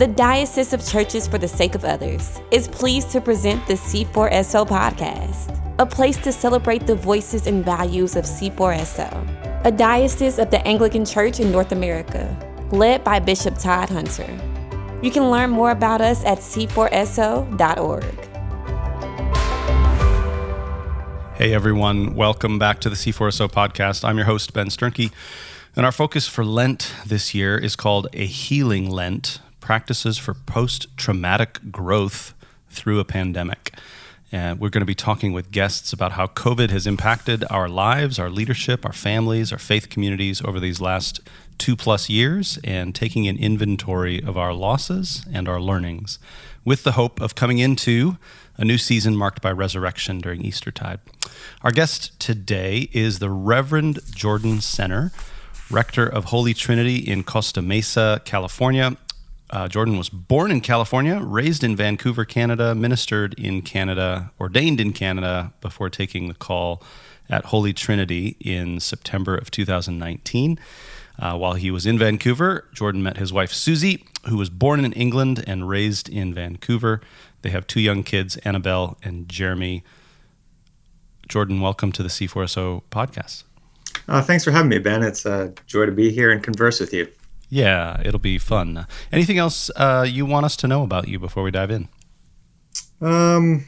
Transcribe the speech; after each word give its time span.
The 0.00 0.06
Diocese 0.06 0.72
of 0.72 0.82
Churches 0.82 1.28
for 1.28 1.36
the 1.36 1.46
Sake 1.46 1.74
of 1.74 1.84
Others 1.84 2.40
is 2.50 2.66
pleased 2.68 3.10
to 3.10 3.20
present 3.20 3.66
the 3.66 3.74
C4SO 3.74 4.66
podcast, 4.66 5.60
a 5.78 5.84
place 5.84 6.16
to 6.22 6.32
celebrate 6.32 6.86
the 6.86 6.94
voices 6.94 7.46
and 7.46 7.62
values 7.62 8.16
of 8.16 8.24
C4SO, 8.24 9.66
a 9.66 9.70
diocese 9.70 10.38
of 10.38 10.50
the 10.50 10.66
Anglican 10.66 11.04
Church 11.04 11.38
in 11.38 11.52
North 11.52 11.72
America, 11.72 12.34
led 12.72 13.04
by 13.04 13.18
Bishop 13.18 13.58
Todd 13.58 13.90
Hunter. 13.90 14.24
You 15.02 15.10
can 15.10 15.30
learn 15.30 15.50
more 15.50 15.70
about 15.70 16.00
us 16.00 16.24
at 16.24 16.38
c4so.org. 16.38 18.04
Hey 21.34 21.52
everyone, 21.52 22.14
welcome 22.14 22.58
back 22.58 22.80
to 22.80 22.88
the 22.88 22.96
C4SO 22.96 23.52
podcast. 23.52 24.08
I'm 24.08 24.16
your 24.16 24.24
host, 24.24 24.54
Ben 24.54 24.68
Sternke, 24.68 25.12
and 25.76 25.84
our 25.84 25.92
focus 25.92 26.26
for 26.26 26.42
Lent 26.42 26.94
this 27.04 27.34
year 27.34 27.58
is 27.58 27.76
called 27.76 28.08
A 28.14 28.24
Healing 28.24 28.88
Lent 28.88 29.40
Practices 29.70 30.18
for 30.18 30.34
Post 30.34 30.88
Traumatic 30.96 31.70
Growth 31.70 32.34
Through 32.70 32.98
a 32.98 33.04
Pandemic. 33.04 33.72
And 34.32 34.58
we're 34.58 34.68
going 34.68 34.80
to 34.80 34.84
be 34.84 34.96
talking 34.96 35.32
with 35.32 35.52
guests 35.52 35.92
about 35.92 36.10
how 36.10 36.26
COVID 36.26 36.70
has 36.70 36.88
impacted 36.88 37.44
our 37.50 37.68
lives, 37.68 38.18
our 38.18 38.30
leadership, 38.30 38.84
our 38.84 38.92
families, 38.92 39.52
our 39.52 39.60
faith 39.60 39.88
communities 39.88 40.42
over 40.44 40.58
these 40.58 40.80
last 40.80 41.20
two 41.56 41.76
plus 41.76 42.10
years, 42.10 42.58
and 42.64 42.96
taking 42.96 43.28
an 43.28 43.38
inventory 43.38 44.20
of 44.20 44.36
our 44.36 44.52
losses 44.52 45.24
and 45.32 45.48
our 45.48 45.60
learnings 45.60 46.18
with 46.64 46.82
the 46.82 46.92
hope 46.98 47.20
of 47.20 47.36
coming 47.36 47.58
into 47.58 48.18
a 48.56 48.64
new 48.64 48.76
season 48.76 49.16
marked 49.16 49.40
by 49.40 49.52
resurrection 49.52 50.18
during 50.18 50.44
Eastertide. 50.44 50.98
Our 51.62 51.70
guest 51.70 52.18
today 52.18 52.88
is 52.92 53.20
the 53.20 53.30
Reverend 53.30 54.00
Jordan 54.12 54.58
Senner, 54.58 55.12
rector 55.70 56.08
of 56.08 56.24
Holy 56.24 56.54
Trinity 56.54 56.96
in 56.96 57.22
Costa 57.22 57.62
Mesa, 57.62 58.20
California. 58.24 58.96
Uh, 59.50 59.66
Jordan 59.66 59.98
was 59.98 60.08
born 60.08 60.52
in 60.52 60.60
California, 60.60 61.18
raised 61.20 61.64
in 61.64 61.74
Vancouver, 61.74 62.24
Canada, 62.24 62.72
ministered 62.72 63.34
in 63.34 63.62
Canada, 63.62 64.30
ordained 64.40 64.80
in 64.80 64.92
Canada 64.92 65.52
before 65.60 65.90
taking 65.90 66.28
the 66.28 66.34
call 66.34 66.80
at 67.28 67.46
Holy 67.46 67.72
Trinity 67.72 68.36
in 68.40 68.78
September 68.78 69.34
of 69.34 69.50
2019. 69.50 70.58
Uh, 71.18 71.36
while 71.36 71.54
he 71.54 71.70
was 71.70 71.84
in 71.84 71.98
Vancouver, 71.98 72.64
Jordan 72.72 73.02
met 73.02 73.16
his 73.16 73.32
wife 73.32 73.52
Susie, 73.52 74.04
who 74.28 74.36
was 74.36 74.50
born 74.50 74.84
in 74.84 74.92
England 74.92 75.42
and 75.46 75.68
raised 75.68 76.08
in 76.08 76.32
Vancouver. 76.32 77.00
They 77.42 77.50
have 77.50 77.66
two 77.66 77.80
young 77.80 78.04
kids, 78.04 78.36
Annabelle 78.38 78.98
and 79.02 79.28
Jeremy. 79.28 79.82
Jordan, 81.28 81.60
welcome 81.60 81.90
to 81.92 82.02
the 82.02 82.08
C4SO 82.08 82.82
podcast. 82.90 83.42
Uh, 84.08 84.22
thanks 84.22 84.44
for 84.44 84.52
having 84.52 84.68
me, 84.68 84.78
Ben. 84.78 85.02
It's 85.02 85.26
a 85.26 85.52
joy 85.66 85.86
to 85.86 85.92
be 85.92 86.10
here 86.10 86.30
and 86.30 86.42
converse 86.42 86.78
with 86.78 86.92
you. 86.92 87.08
Yeah, 87.50 88.00
it'll 88.04 88.20
be 88.20 88.38
fun. 88.38 88.86
Anything 89.12 89.36
else 89.36 89.70
uh, 89.76 90.06
you 90.08 90.24
want 90.24 90.46
us 90.46 90.56
to 90.56 90.68
know 90.68 90.84
about 90.84 91.08
you 91.08 91.18
before 91.18 91.42
we 91.42 91.50
dive 91.50 91.70
in? 91.70 91.88
Um, 93.00 93.66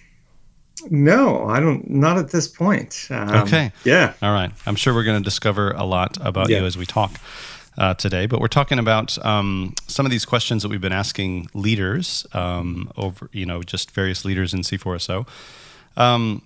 no, 0.89 1.47
I 1.47 1.59
don't. 1.59 1.91
Not 1.91 2.17
at 2.17 2.31
this 2.31 2.47
point. 2.47 3.09
Um, 3.11 3.31
okay. 3.43 3.73
Yeah. 3.85 4.15
All 4.23 4.33
right. 4.33 4.53
I'm 4.67 4.77
sure 4.77 4.95
we're 4.95 5.05
going 5.05 5.21
to 5.21 5.25
discover 5.25 5.73
a 5.73 5.85
lot 5.85 6.17
about 6.21 6.49
yeah. 6.49 6.61
you 6.61 6.65
as 6.65 6.79
we 6.79 6.87
talk 6.87 7.13
uh, 7.77 7.95
today, 7.95 8.27
but 8.27 8.41
we're 8.41 8.49
talking 8.49 8.79
about 8.79 9.23
um, 9.25 9.75
some 9.89 10.07
of 10.07 10.13
these 10.13 10.25
questions 10.25 10.63
that 10.63 10.69
we've 10.69 10.81
been 10.81 10.93
asking 10.93 11.49
leaders 11.53 12.25
um, 12.33 12.91
over, 12.97 13.29
you 13.33 13.47
know, 13.47 13.63
just 13.63 13.91
various 13.91 14.25
leaders 14.25 14.55
in 14.55 14.61
C4SO 14.61 15.27
um, 15.97 16.43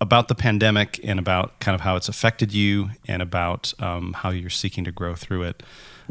about 0.00 0.28
the 0.28 0.34
pandemic 0.34 1.00
and 1.04 1.18
about 1.18 1.58
kind 1.60 1.74
of 1.74 1.82
how 1.82 1.96
it's 1.96 2.08
affected 2.08 2.52
you 2.52 2.90
and 3.06 3.22
about 3.22 3.72
um, 3.78 4.12
how 4.12 4.30
you're 4.30 4.50
seeking 4.50 4.84
to 4.84 4.92
grow 4.92 5.14
through 5.14 5.42
it. 5.42 5.62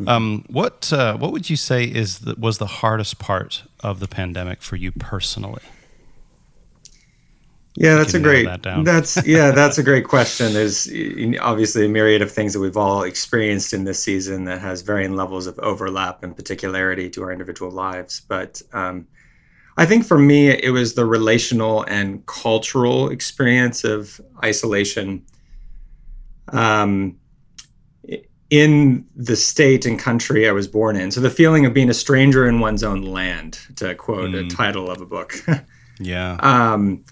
Um, 0.08 0.44
what 0.50 0.92
uh, 0.92 1.18
what 1.18 1.32
would 1.32 1.50
you 1.52 1.56
say 1.56 1.84
is 1.84 2.20
the, 2.20 2.36
was 2.36 2.58
the 2.58 2.66
hardest 2.66 3.20
part 3.20 3.64
of 3.82 4.00
the 4.00 4.08
pandemic 4.08 4.62
for 4.64 4.76
you 4.76 4.92
personally? 4.92 5.62
Yeah, 7.76 7.96
that's 7.96 8.14
a 8.14 8.20
great. 8.20 8.46
That 8.46 8.84
that's 8.84 9.24
yeah, 9.28 9.52
that's 9.52 9.78
a 9.78 9.84
great 9.84 10.06
question. 10.06 10.54
There's 10.54 10.88
obviously 11.40 11.86
a 11.86 11.90
myriad 11.90 12.22
of 12.22 12.32
things 12.32 12.54
that 12.54 12.60
we've 12.60 12.78
all 12.78 13.04
experienced 13.04 13.74
in 13.74 13.84
this 13.84 14.04
season 14.04 14.46
that 14.46 14.62
has 14.62 14.82
varying 14.82 15.16
levels 15.16 15.48
of 15.48 15.58
overlap 15.60 16.24
and 16.24 16.36
particularity 16.36 17.10
to 17.12 17.24
our 17.24 17.32
individual 17.32 17.72
lives. 17.72 18.22
But 18.28 18.62
um, 18.74 19.08
I 19.76 19.86
think 19.86 20.06
for 20.06 20.18
me, 20.18 20.50
it 20.50 20.72
was 20.72 20.94
the 20.94 21.06
relational 21.06 21.84
and 21.84 22.26
cultural 22.26 23.10
experience 23.10 23.84
of 23.84 24.22
isolation. 24.44 25.26
Um, 26.50 27.18
in 28.54 29.04
the 29.16 29.36
state 29.36 29.84
and 29.84 29.98
country 29.98 30.48
I 30.48 30.52
was 30.52 30.68
born 30.68 30.96
in. 30.96 31.10
So 31.10 31.22
the 31.22 31.32
feeling 31.32 31.66
of 31.66 31.74
being 31.74 31.90
a 31.90 31.94
stranger 31.94 32.48
in 32.48 32.60
one's 32.60 32.84
own 32.84 33.02
land, 33.02 33.58
to 33.78 33.96
quote 33.96 34.30
mm. 34.30 34.46
a 34.46 34.48
title 34.48 34.92
of 34.92 35.02
a 35.02 35.08
book. 35.08 35.34
yeah. 36.00 36.38
Um, 36.40 37.04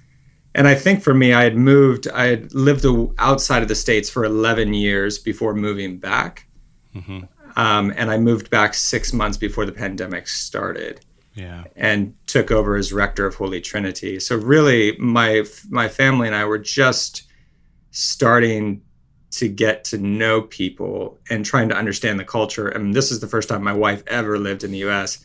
and 0.54 0.68
I 0.68 0.76
think 0.76 1.02
for 1.02 1.16
me, 1.16 1.34
I 1.34 1.44
had 1.44 1.56
moved, 1.56 2.08
I 2.10 2.26
had 2.26 2.54
lived 2.54 2.86
outside 3.18 3.64
of 3.64 3.70
the 3.70 3.76
States 3.76 4.08
for 4.08 4.24
11 4.24 4.76
years 4.76 5.18
before 5.18 5.56
moving 5.56 5.98
back. 5.98 6.48
Mm-hmm. 6.94 7.22
Um, 7.56 7.92
and 7.98 8.12
I 8.12 8.20
moved 8.20 8.52
back 8.52 8.76
six 8.76 9.12
months 9.12 9.38
before 9.38 9.66
the 9.66 9.72
pandemic 9.72 10.28
started. 10.28 11.04
Yeah. 11.34 11.64
And 11.76 12.16
took 12.28 12.52
over 12.52 12.76
as 12.76 12.92
rector 12.92 13.26
of 13.26 13.36
Holy 13.36 13.62
Trinity. 13.62 14.20
So 14.20 14.36
really, 14.36 14.98
my 14.98 15.46
my 15.70 15.88
family 15.88 16.28
and 16.28 16.36
I 16.36 16.46
were 16.46 16.58
just 16.58 17.24
starting 17.92 18.82
to 19.32 19.48
get 19.48 19.86
to 19.86 19.98
know 19.98 20.42
people 20.42 21.20
and 21.30 21.46
trying 21.46 21.70
to 21.70 21.76
understand 21.76 22.20
the 22.20 22.26
culture. 22.26 22.68
And 22.68 22.94
this 22.94 23.12
is 23.12 23.22
the 23.22 23.28
first 23.28 23.48
time 23.48 23.64
my 23.64 23.74
wife 23.74 24.04
ever 24.08 24.38
lived 24.38 24.64
in 24.64 24.72
the 24.72 24.80
U.S. 24.80 25.24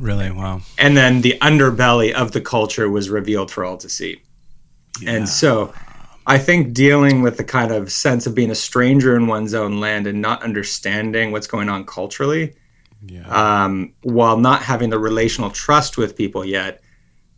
Really? 0.00 0.30
Wow. 0.30 0.62
And 0.78 0.96
then 0.96 1.20
the 1.20 1.38
underbelly 1.40 2.12
of 2.12 2.32
the 2.32 2.40
culture 2.40 2.90
was 2.90 3.08
revealed 3.08 3.50
for 3.50 3.64
all 3.64 3.76
to 3.78 3.88
see. 3.88 4.22
And 5.06 5.28
so 5.28 5.72
I 6.26 6.38
think 6.38 6.74
dealing 6.74 7.22
with 7.22 7.36
the 7.36 7.44
kind 7.44 7.70
of 7.70 7.92
sense 7.92 8.26
of 8.26 8.34
being 8.34 8.50
a 8.50 8.56
stranger 8.56 9.14
in 9.14 9.26
one's 9.26 9.54
own 9.54 9.78
land 9.78 10.06
and 10.06 10.20
not 10.20 10.42
understanding 10.42 11.30
what's 11.30 11.46
going 11.46 11.68
on 11.68 11.84
culturally, 11.84 12.54
yeah. 13.06 13.64
um, 13.64 13.92
while 14.02 14.36
not 14.36 14.62
having 14.62 14.90
the 14.90 14.98
relational 14.98 15.50
trust 15.50 15.96
with 15.96 16.16
people 16.16 16.44
yet, 16.44 16.82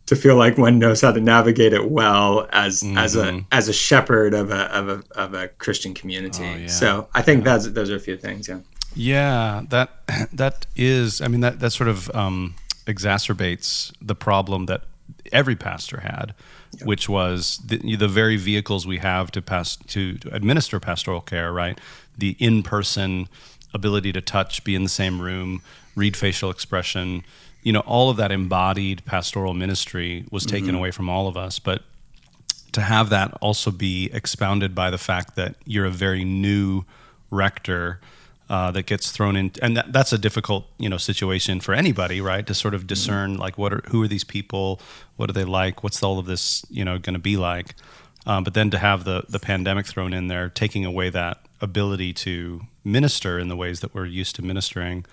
to 0.05 0.15
feel 0.15 0.35
like 0.35 0.57
one 0.57 0.79
knows 0.79 1.01
how 1.01 1.11
to 1.11 1.21
navigate 1.21 1.71
it 1.71 1.91
well 1.91 2.47
as 2.51 2.81
mm-hmm. 2.81 2.97
as 2.97 3.15
a 3.15 3.25
mm-hmm. 3.25 3.39
as 3.51 3.67
a 3.67 3.73
shepherd 3.73 4.33
of 4.33 4.49
a 4.49 4.63
of 4.75 4.89
a, 4.89 5.03
of 5.15 5.33
a 5.33 5.49
Christian 5.49 5.93
community. 5.93 6.43
Oh, 6.43 6.55
yeah. 6.55 6.67
So 6.67 7.07
I 7.13 7.21
think 7.21 7.45
yeah. 7.45 7.53
that's 7.53 7.67
those 7.71 7.91
are 7.91 7.95
a 7.95 7.99
few 7.99 8.17
things. 8.17 8.47
Yeah. 8.47 8.59
Yeah, 8.95 9.63
that 9.69 9.91
that 10.33 10.65
is. 10.75 11.21
I 11.21 11.27
mean, 11.27 11.41
that 11.41 11.59
that 11.59 11.71
sort 11.71 11.89
of 11.89 12.09
um, 12.15 12.55
exacerbates 12.87 13.93
the 14.01 14.15
problem 14.15 14.65
that 14.65 14.81
every 15.31 15.55
pastor 15.55 15.99
had, 16.01 16.33
yep. 16.71 16.87
which 16.87 17.07
was 17.07 17.59
the, 17.65 17.95
the, 17.95 18.07
very 18.07 18.35
vehicles 18.35 18.85
we 18.85 18.97
have 18.97 19.31
to 19.31 19.41
pass 19.41 19.75
to, 19.75 20.17
to 20.17 20.33
administer 20.33 20.79
pastoral 20.79 21.21
care, 21.21 21.51
right? 21.51 21.79
The 22.17 22.35
in-person 22.39 23.27
ability 23.73 24.11
to 24.13 24.21
touch, 24.21 24.63
be 24.63 24.75
in 24.75 24.83
the 24.83 24.89
same 24.89 25.21
room, 25.21 25.61
read 25.95 26.15
facial 26.15 26.49
expression, 26.49 27.23
you 27.61 27.73
know, 27.73 27.81
all 27.81 28.09
of 28.09 28.17
that 28.17 28.31
embodied 28.31 29.03
pastoral 29.05 29.53
ministry 29.53 30.25
was 30.31 30.45
taken 30.45 30.69
mm-hmm. 30.69 30.77
away 30.77 30.91
from 30.91 31.09
all 31.09 31.27
of 31.27 31.35
us. 31.35 31.59
But 31.59 31.83
to 32.71 32.81
have 32.81 33.09
that 33.09 33.33
also 33.41 33.71
be 33.71 34.09
expounded 34.13 34.73
by 34.73 34.89
the 34.89 34.97
fact 34.97 35.35
that 35.35 35.55
you're 35.65 35.85
a 35.85 35.91
very 35.91 36.23
new 36.23 36.85
rector 37.31 37.99
uh, 38.49 38.71
that 38.71 38.85
gets 38.85 39.11
thrown 39.11 39.35
in, 39.35 39.51
and 39.61 39.77
that, 39.77 39.93
that's 39.93 40.11
a 40.11 40.17
difficult 40.17 40.65
you 40.79 40.89
know 40.89 40.97
situation 40.97 41.59
for 41.59 41.73
anybody, 41.73 42.19
right? 42.21 42.47
To 42.47 42.53
sort 42.53 42.73
of 42.73 42.87
discern 42.87 43.33
mm-hmm. 43.33 43.41
like 43.41 43.57
what 43.57 43.73
are 43.73 43.81
who 43.89 44.01
are 44.03 44.07
these 44.07 44.23
people, 44.23 44.79
what 45.17 45.29
are 45.29 45.33
they 45.33 45.45
like, 45.45 45.83
what's 45.83 46.01
all 46.01 46.17
of 46.17 46.25
this 46.25 46.65
you 46.69 46.83
know 46.83 46.97
going 46.97 47.13
to 47.13 47.19
be 47.19 47.37
like, 47.37 47.75
um, 48.25 48.43
but 48.43 48.53
then 48.53 48.69
to 48.71 48.79
have 48.79 49.03
the 49.03 49.25
the 49.29 49.39
pandemic 49.39 49.85
thrown 49.85 50.13
in 50.13 50.27
there, 50.27 50.49
taking 50.49 50.85
away 50.85 51.09
that 51.09 51.41
ability 51.61 52.13
to 52.13 52.61
minister 52.83 53.39
in 53.39 53.47
the 53.47 53.55
ways 53.55 53.79
that 53.81 53.93
we're 53.93 54.05
used 54.05 54.35
to 54.35 54.41
ministering, 54.41 55.05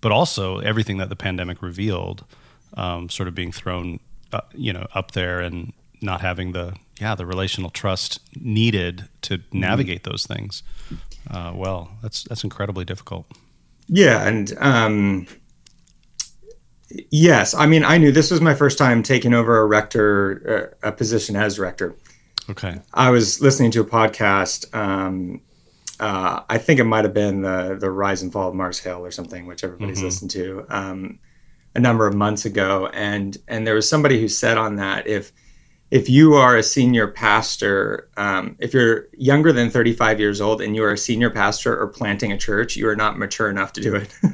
but 0.00 0.12
also 0.12 0.58
everything 0.58 0.98
that 0.98 1.08
the 1.08 1.16
pandemic 1.16 1.62
revealed, 1.62 2.24
um, 2.76 3.08
sort 3.08 3.28
of 3.28 3.34
being 3.34 3.52
thrown, 3.52 4.00
uh, 4.32 4.40
you 4.54 4.72
know, 4.72 4.86
up 4.94 5.12
there 5.12 5.40
and 5.40 5.72
not 6.00 6.20
having 6.20 6.52
the 6.52 6.74
yeah 7.00 7.14
the 7.14 7.24
relational 7.24 7.70
trust 7.70 8.20
needed 8.38 9.08
to 9.22 9.38
mm-hmm. 9.38 9.60
navigate 9.60 10.02
mm-hmm. 10.02 10.10
those 10.10 10.26
things 10.26 10.62
uh, 11.30 11.52
well. 11.54 11.90
That's 12.02 12.24
that's 12.24 12.44
incredibly 12.44 12.84
difficult. 12.84 13.26
Yeah, 13.86 14.26
and 14.26 14.52
um, 14.60 15.26
yes, 17.10 17.54
I 17.54 17.66
mean, 17.66 17.84
I 17.84 17.98
knew 17.98 18.12
this 18.12 18.30
was 18.30 18.40
my 18.40 18.54
first 18.54 18.78
time 18.78 19.02
taking 19.02 19.34
over 19.34 19.58
a 19.58 19.66
rector, 19.66 20.72
uh, 20.82 20.88
a 20.88 20.92
position 20.92 21.36
as 21.36 21.58
rector. 21.58 21.94
Okay. 22.50 22.80
I 22.92 23.10
was 23.10 23.40
listening 23.40 23.70
to 23.72 23.80
a 23.80 23.84
podcast. 23.84 24.74
Um, 24.74 25.40
uh, 26.00 26.42
I 26.48 26.58
think 26.58 26.80
it 26.80 26.84
might 26.84 27.04
have 27.04 27.14
been 27.14 27.42
the 27.42 27.76
the 27.78 27.90
rise 27.90 28.22
and 28.22 28.32
fall 28.32 28.48
of 28.48 28.54
Mars 28.54 28.78
Hill 28.78 29.04
or 29.04 29.10
something, 29.10 29.46
which 29.46 29.64
everybody's 29.64 29.98
mm-hmm. 29.98 30.06
listened 30.06 30.30
to 30.32 30.66
um, 30.68 31.18
a 31.74 31.80
number 31.80 32.06
of 32.06 32.14
months 32.14 32.44
ago, 32.44 32.88
and 32.92 33.36
and 33.48 33.66
there 33.66 33.74
was 33.74 33.88
somebody 33.88 34.20
who 34.20 34.28
said 34.28 34.58
on 34.58 34.76
that 34.76 35.06
if 35.06 35.32
if 35.90 36.08
you 36.08 36.34
are 36.34 36.56
a 36.56 36.62
senior 36.62 37.06
pastor, 37.06 38.08
um, 38.16 38.56
if 38.58 38.74
you're 38.74 39.06
younger 39.12 39.52
than 39.52 39.70
35 39.70 40.18
years 40.18 40.40
old 40.40 40.60
and 40.60 40.74
you 40.74 40.82
are 40.82 40.92
a 40.92 40.98
senior 40.98 41.30
pastor 41.30 41.78
or 41.78 41.86
planting 41.86 42.32
a 42.32 42.38
church, 42.38 42.74
you 42.74 42.88
are 42.88 42.96
not 42.96 43.16
mature 43.16 43.48
enough 43.48 43.72
to 43.74 43.80
do 43.80 43.94
it. 43.94 44.12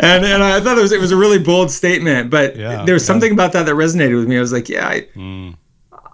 and 0.00 0.24
and 0.24 0.42
I 0.42 0.60
thought 0.60 0.76
it 0.76 0.82
was 0.82 0.92
it 0.92 1.00
was 1.00 1.12
a 1.12 1.16
really 1.16 1.38
bold 1.38 1.70
statement, 1.70 2.28
but 2.28 2.56
yeah, 2.56 2.84
there 2.84 2.94
was 2.94 3.06
something 3.06 3.32
about 3.32 3.52
that 3.52 3.64
that 3.64 3.74
resonated 3.74 4.16
with 4.16 4.28
me. 4.28 4.36
I 4.36 4.40
was 4.40 4.52
like, 4.52 4.68
yeah, 4.68 4.88
I, 4.88 5.00
mm. 5.16 5.56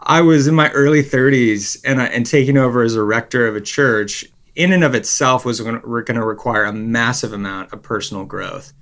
I 0.07 0.21
was 0.21 0.47
in 0.47 0.55
my 0.55 0.71
early 0.71 1.03
30s 1.03 1.81
and 1.85 2.01
I, 2.01 2.07
and 2.07 2.25
taking 2.25 2.57
over 2.57 2.83
as 2.83 2.95
a 2.95 3.03
rector 3.03 3.47
of 3.47 3.57
a 3.57 3.61
church 3.61 4.25
in 4.55 4.73
and 4.73 4.85
of 4.85 4.95
itself 4.95 5.45
was 5.45 5.61
going 5.61 5.81
to 5.81 6.25
require 6.25 6.65
a 6.65 6.73
massive 6.73 7.33
amount 7.33 7.73
of 7.73 7.83
personal 7.83 8.25
growth 8.25 8.73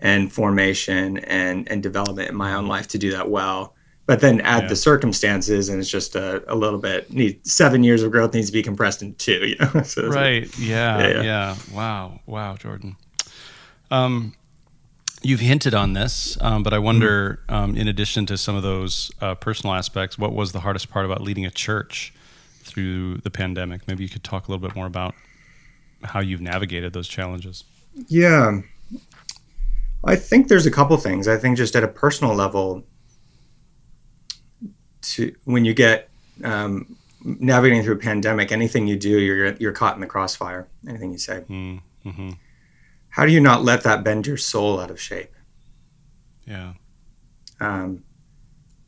and 0.00 0.32
formation 0.32 1.18
and 1.18 1.70
and 1.70 1.82
development 1.82 2.30
in 2.30 2.36
my 2.36 2.54
own 2.54 2.66
life 2.66 2.88
to 2.88 2.98
do 2.98 3.10
that 3.10 3.28
well. 3.28 3.74
But 4.06 4.20
then 4.20 4.40
add 4.40 4.64
yeah. 4.64 4.68
the 4.68 4.76
circumstances 4.76 5.68
and 5.68 5.80
it's 5.80 5.90
just 5.90 6.16
a, 6.16 6.42
a 6.52 6.54
little 6.54 6.78
bit 6.78 7.12
need 7.12 7.46
seven 7.46 7.84
years 7.84 8.02
of 8.02 8.10
growth 8.10 8.32
needs 8.32 8.46
to 8.46 8.52
be 8.52 8.62
compressed 8.62 9.02
in 9.02 9.14
two 9.14 9.46
you 9.46 9.56
know? 9.56 9.82
So 9.82 10.08
right 10.08 10.42
like, 10.42 10.58
yeah, 10.58 10.98
yeah, 10.98 11.08
yeah. 11.08 11.22
Yeah. 11.22 11.56
Wow. 11.72 12.20
Wow 12.26 12.56
jordan. 12.56 12.96
Um 13.90 14.34
you've 15.22 15.40
hinted 15.40 15.74
on 15.74 15.92
this 15.92 16.36
um, 16.40 16.62
but 16.62 16.72
i 16.72 16.78
wonder 16.78 17.40
mm-hmm. 17.48 17.54
um, 17.54 17.76
in 17.76 17.88
addition 17.88 18.26
to 18.26 18.36
some 18.36 18.54
of 18.54 18.62
those 18.62 19.10
uh, 19.20 19.34
personal 19.34 19.74
aspects 19.74 20.18
what 20.18 20.32
was 20.32 20.52
the 20.52 20.60
hardest 20.60 20.90
part 20.90 21.04
about 21.04 21.20
leading 21.20 21.46
a 21.46 21.50
church 21.50 22.12
through 22.62 23.16
the 23.18 23.30
pandemic 23.30 23.86
maybe 23.86 24.02
you 24.02 24.08
could 24.08 24.24
talk 24.24 24.48
a 24.48 24.50
little 24.50 24.66
bit 24.66 24.74
more 24.76 24.86
about 24.86 25.14
how 26.04 26.20
you've 26.20 26.40
navigated 26.40 26.92
those 26.92 27.08
challenges 27.08 27.64
yeah 28.08 28.60
i 30.04 30.16
think 30.16 30.48
there's 30.48 30.66
a 30.66 30.70
couple 30.70 30.96
things 30.96 31.28
i 31.28 31.36
think 31.36 31.56
just 31.56 31.76
at 31.76 31.84
a 31.84 31.88
personal 31.88 32.34
level 32.34 32.84
to 35.02 35.34
when 35.44 35.64
you 35.64 35.74
get 35.74 36.08
um, 36.44 36.96
navigating 37.24 37.82
through 37.82 37.94
a 37.94 37.98
pandemic, 37.98 38.52
anything 38.52 38.86
you 38.86 38.96
do, 38.96 39.18
you're 39.18 39.52
you're 39.54 39.72
caught 39.72 39.94
in 39.94 40.00
the 40.00 40.06
crossfire. 40.06 40.68
Anything 40.88 41.12
you 41.12 41.18
say. 41.18 41.44
Mm-hmm. 41.48 42.30
How 43.12 43.26
do 43.26 43.32
you 43.32 43.40
not 43.40 43.62
let 43.62 43.82
that 43.84 44.02
bend 44.04 44.26
your 44.26 44.36
soul 44.36 44.80
out 44.80 44.90
of 44.90 45.00
shape? 45.00 45.34
Yeah. 46.44 46.72
Um, 47.60 48.04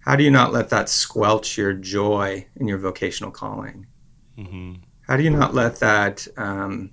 how 0.00 0.16
do 0.16 0.24
you 0.24 0.30
not 0.30 0.52
let 0.52 0.70
that 0.70 0.88
squelch 0.88 1.56
your 1.56 1.72
joy 1.72 2.46
in 2.56 2.66
your 2.66 2.78
vocational 2.78 3.30
calling? 3.30 3.86
Mm-hmm. 4.38 4.74
How 5.06 5.16
do 5.16 5.22
you 5.22 5.30
not 5.30 5.54
let 5.54 5.76
that 5.80 6.26
um, 6.36 6.90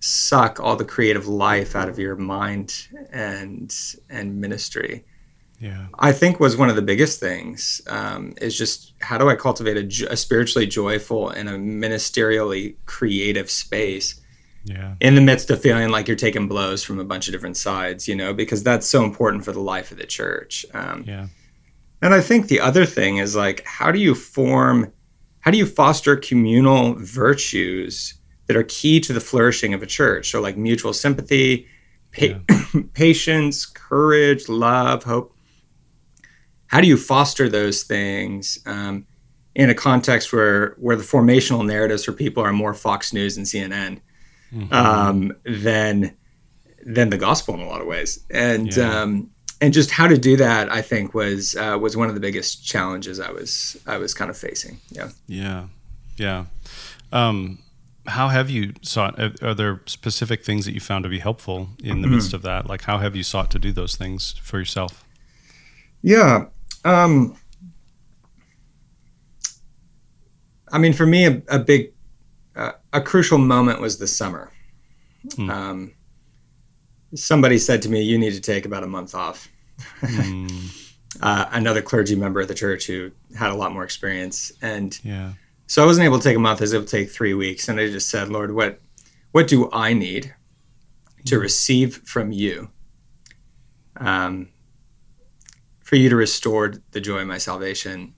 suck 0.00 0.60
all 0.60 0.76
the 0.76 0.84
creative 0.84 1.26
life 1.26 1.74
out 1.74 1.88
of 1.88 1.98
your 1.98 2.16
mind 2.16 2.88
and 3.12 3.74
and 4.08 4.40
ministry? 4.40 5.04
yeah 5.62 5.86
i 6.00 6.12
think 6.12 6.40
was 6.40 6.56
one 6.56 6.68
of 6.68 6.76
the 6.76 6.82
biggest 6.82 7.20
things 7.20 7.80
um, 7.86 8.34
is 8.40 8.58
just 8.58 8.94
how 9.00 9.16
do 9.16 9.30
i 9.30 9.36
cultivate 9.36 9.76
a, 9.76 10.12
a, 10.12 10.16
spiritually 10.16 10.66
joyful 10.66 11.30
and 11.30 11.48
a 11.48 11.52
ministerially 11.52 12.74
creative 12.84 13.48
space 13.48 14.20
yeah. 14.64 14.94
In 15.00 15.16
the 15.16 15.20
midst 15.20 15.50
of 15.50 15.60
feeling 15.60 15.88
like 15.88 16.06
you're 16.06 16.16
taking 16.16 16.46
blows 16.46 16.84
from 16.84 17.00
a 17.00 17.04
bunch 17.04 17.26
of 17.26 17.32
different 17.32 17.56
sides 17.56 18.06
you 18.06 18.14
know 18.14 18.32
because 18.32 18.62
that's 18.62 18.86
so 18.86 19.04
important 19.04 19.44
for 19.44 19.52
the 19.52 19.60
life 19.60 19.90
of 19.90 19.98
the 19.98 20.06
church 20.06 20.64
um, 20.72 21.04
yeah. 21.06 21.26
and 22.00 22.14
i 22.14 22.20
think 22.20 22.46
the 22.46 22.60
other 22.60 22.86
thing 22.86 23.16
is 23.16 23.34
like 23.34 23.64
how 23.64 23.90
do 23.90 23.98
you 23.98 24.14
form 24.14 24.92
how 25.42 25.50
do 25.50 25.58
you 25.58 25.66
foster 25.66 26.16
communal 26.16 26.94
virtues 26.94 28.14
that 28.46 28.56
are 28.56 28.62
key 28.62 29.00
to 29.00 29.12
the 29.12 29.20
flourishing 29.20 29.74
of 29.74 29.82
a 29.82 29.86
church? 29.86 30.30
So 30.30 30.40
like 30.40 30.56
mutual 30.56 30.92
sympathy 30.92 31.66
pa- 32.12 32.38
yeah. 32.48 32.82
patience 32.92 33.66
courage 33.66 34.48
love 34.48 35.02
hope. 35.02 35.36
How 36.68 36.80
do 36.80 36.86
you 36.86 36.96
foster 36.96 37.48
those 37.48 37.82
things 37.82 38.60
um, 38.66 39.06
in 39.54 39.68
a 39.68 39.74
context 39.74 40.32
where 40.32 40.76
where 40.78 40.96
the 40.96 41.02
formational 41.02 41.66
narratives 41.66 42.04
for 42.04 42.12
people 42.12 42.42
are 42.42 42.52
more 42.52 42.72
Fox 42.72 43.12
News 43.12 43.36
and 43.36 43.44
CNN 43.44 44.00
mm-hmm. 44.52 44.72
um, 44.72 45.32
than 45.44 46.16
than 46.84 47.10
the 47.10 47.18
gospel 47.18 47.54
in 47.54 47.60
a 47.60 47.66
lot 47.66 47.80
of 47.80 47.86
ways, 47.86 48.24
and 48.30 48.74
yeah. 48.76 49.02
um, 49.02 49.30
and 49.60 49.72
just 49.72 49.92
how 49.92 50.06
to 50.06 50.18
do 50.18 50.36
that, 50.36 50.70
I 50.70 50.82
think 50.82 51.14
was 51.14 51.54
uh, 51.56 51.78
was 51.80 51.96
one 51.96 52.08
of 52.08 52.14
the 52.14 52.20
biggest 52.20 52.64
challenges 52.64 53.20
I 53.20 53.30
was 53.30 53.76
I 53.86 53.98
was 53.98 54.14
kind 54.14 54.30
of 54.30 54.36
facing. 54.36 54.78
Yeah. 54.90 55.10
Yeah. 55.26 55.66
Yeah. 56.16 56.44
Um, 57.12 57.58
how 58.06 58.28
have 58.28 58.50
you 58.50 58.72
sought? 58.82 59.18
Are 59.42 59.54
there 59.54 59.82
specific 59.86 60.44
things 60.44 60.64
that 60.64 60.72
you 60.72 60.80
found 60.80 61.04
to 61.04 61.08
be 61.08 61.20
helpful 61.20 61.68
in 61.82 62.02
the 62.02 62.06
mm-hmm. 62.06 62.16
midst 62.16 62.34
of 62.34 62.42
that? 62.42 62.66
Like, 62.66 62.82
how 62.82 62.98
have 62.98 63.14
you 63.14 63.22
sought 63.22 63.50
to 63.52 63.58
do 63.58 63.70
those 63.70 63.94
things 63.94 64.34
for 64.42 64.58
yourself? 64.58 65.04
Yeah, 66.02 66.46
um, 66.84 67.36
I 70.72 70.78
mean, 70.78 70.94
for 70.94 71.06
me, 71.06 71.26
a, 71.26 71.42
a 71.48 71.58
big, 71.58 71.91
a 72.92 73.00
crucial 73.00 73.38
moment 73.38 73.80
was 73.80 73.98
the 73.98 74.06
summer. 74.06 74.52
Mm. 75.30 75.50
Um, 75.50 75.92
somebody 77.14 77.58
said 77.58 77.82
to 77.82 77.88
me, 77.88 78.02
"You 78.02 78.18
need 78.18 78.34
to 78.34 78.40
take 78.40 78.66
about 78.66 78.82
a 78.82 78.86
month 78.86 79.14
off." 79.14 79.48
mm. 80.00 80.92
uh, 81.22 81.46
another 81.52 81.82
clergy 81.82 82.16
member 82.16 82.40
of 82.40 82.48
the 82.48 82.54
church 82.54 82.86
who 82.86 83.12
had 83.36 83.50
a 83.50 83.54
lot 83.54 83.72
more 83.72 83.84
experience, 83.84 84.52
and 84.60 84.98
yeah. 85.04 85.32
so 85.66 85.82
I 85.82 85.86
wasn't 85.86 86.04
able 86.04 86.18
to 86.18 86.24
take 86.24 86.36
a 86.36 86.40
month. 86.40 86.60
I 86.60 86.64
was 86.64 86.74
able 86.74 86.84
to 86.84 86.90
take 86.90 87.10
three 87.10 87.34
weeks, 87.34 87.68
and 87.68 87.80
I 87.80 87.86
just 87.90 88.08
said, 88.08 88.28
"Lord, 88.28 88.54
what, 88.54 88.80
what 89.32 89.48
do 89.48 89.70
I 89.72 89.92
need 89.92 90.34
to 91.26 91.36
hmm. 91.36 91.42
receive 91.42 91.96
from 92.04 92.32
you?" 92.32 92.70
Um, 93.96 94.48
for 95.82 95.96
you 95.96 96.08
to 96.08 96.16
restore 96.16 96.72
the 96.92 97.00
joy 97.02 97.18
of 97.18 97.26
my 97.26 97.36
salvation, 97.36 98.14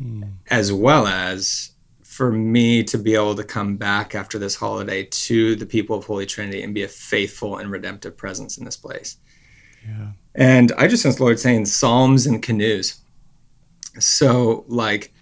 mm. 0.00 0.32
as 0.50 0.72
well 0.72 1.06
as 1.06 1.72
for 2.10 2.32
me 2.32 2.82
to 2.84 2.98
be 2.98 3.14
able 3.14 3.34
to 3.36 3.44
come 3.44 3.76
back 3.76 4.14
after 4.14 4.38
this 4.38 4.56
holiday 4.56 5.04
to 5.04 5.54
the 5.56 5.66
people 5.66 5.96
of 5.96 6.04
Holy 6.04 6.26
Trinity 6.26 6.62
and 6.62 6.74
be 6.74 6.82
a 6.82 6.88
faithful 6.88 7.58
and 7.58 7.70
redemptive 7.70 8.16
presence 8.16 8.58
in 8.58 8.64
this 8.64 8.76
place. 8.76 9.16
Yeah. 9.86 10.08
And 10.34 10.72
I 10.76 10.88
just 10.88 11.02
sense 11.02 11.16
the 11.16 11.22
Lord 11.22 11.38
saying 11.38 11.66
Psalms 11.66 12.26
and 12.26 12.42
canoes. 12.42 13.00
So 13.98 14.64
like 14.68 15.12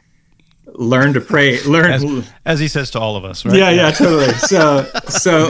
learn 0.74 1.14
to 1.14 1.20
pray 1.20 1.62
learn 1.66 1.90
as, 1.90 2.30
as, 2.44 2.60
he 2.60 2.68
says 2.68 2.90
to 2.90 3.00
all 3.00 3.16
of 3.16 3.24
us 3.24 3.42
right 3.46 3.56
yeah 3.56 3.70
yeah 3.70 3.90
totally 3.90 4.30
so 4.34 4.84
so 5.08 5.48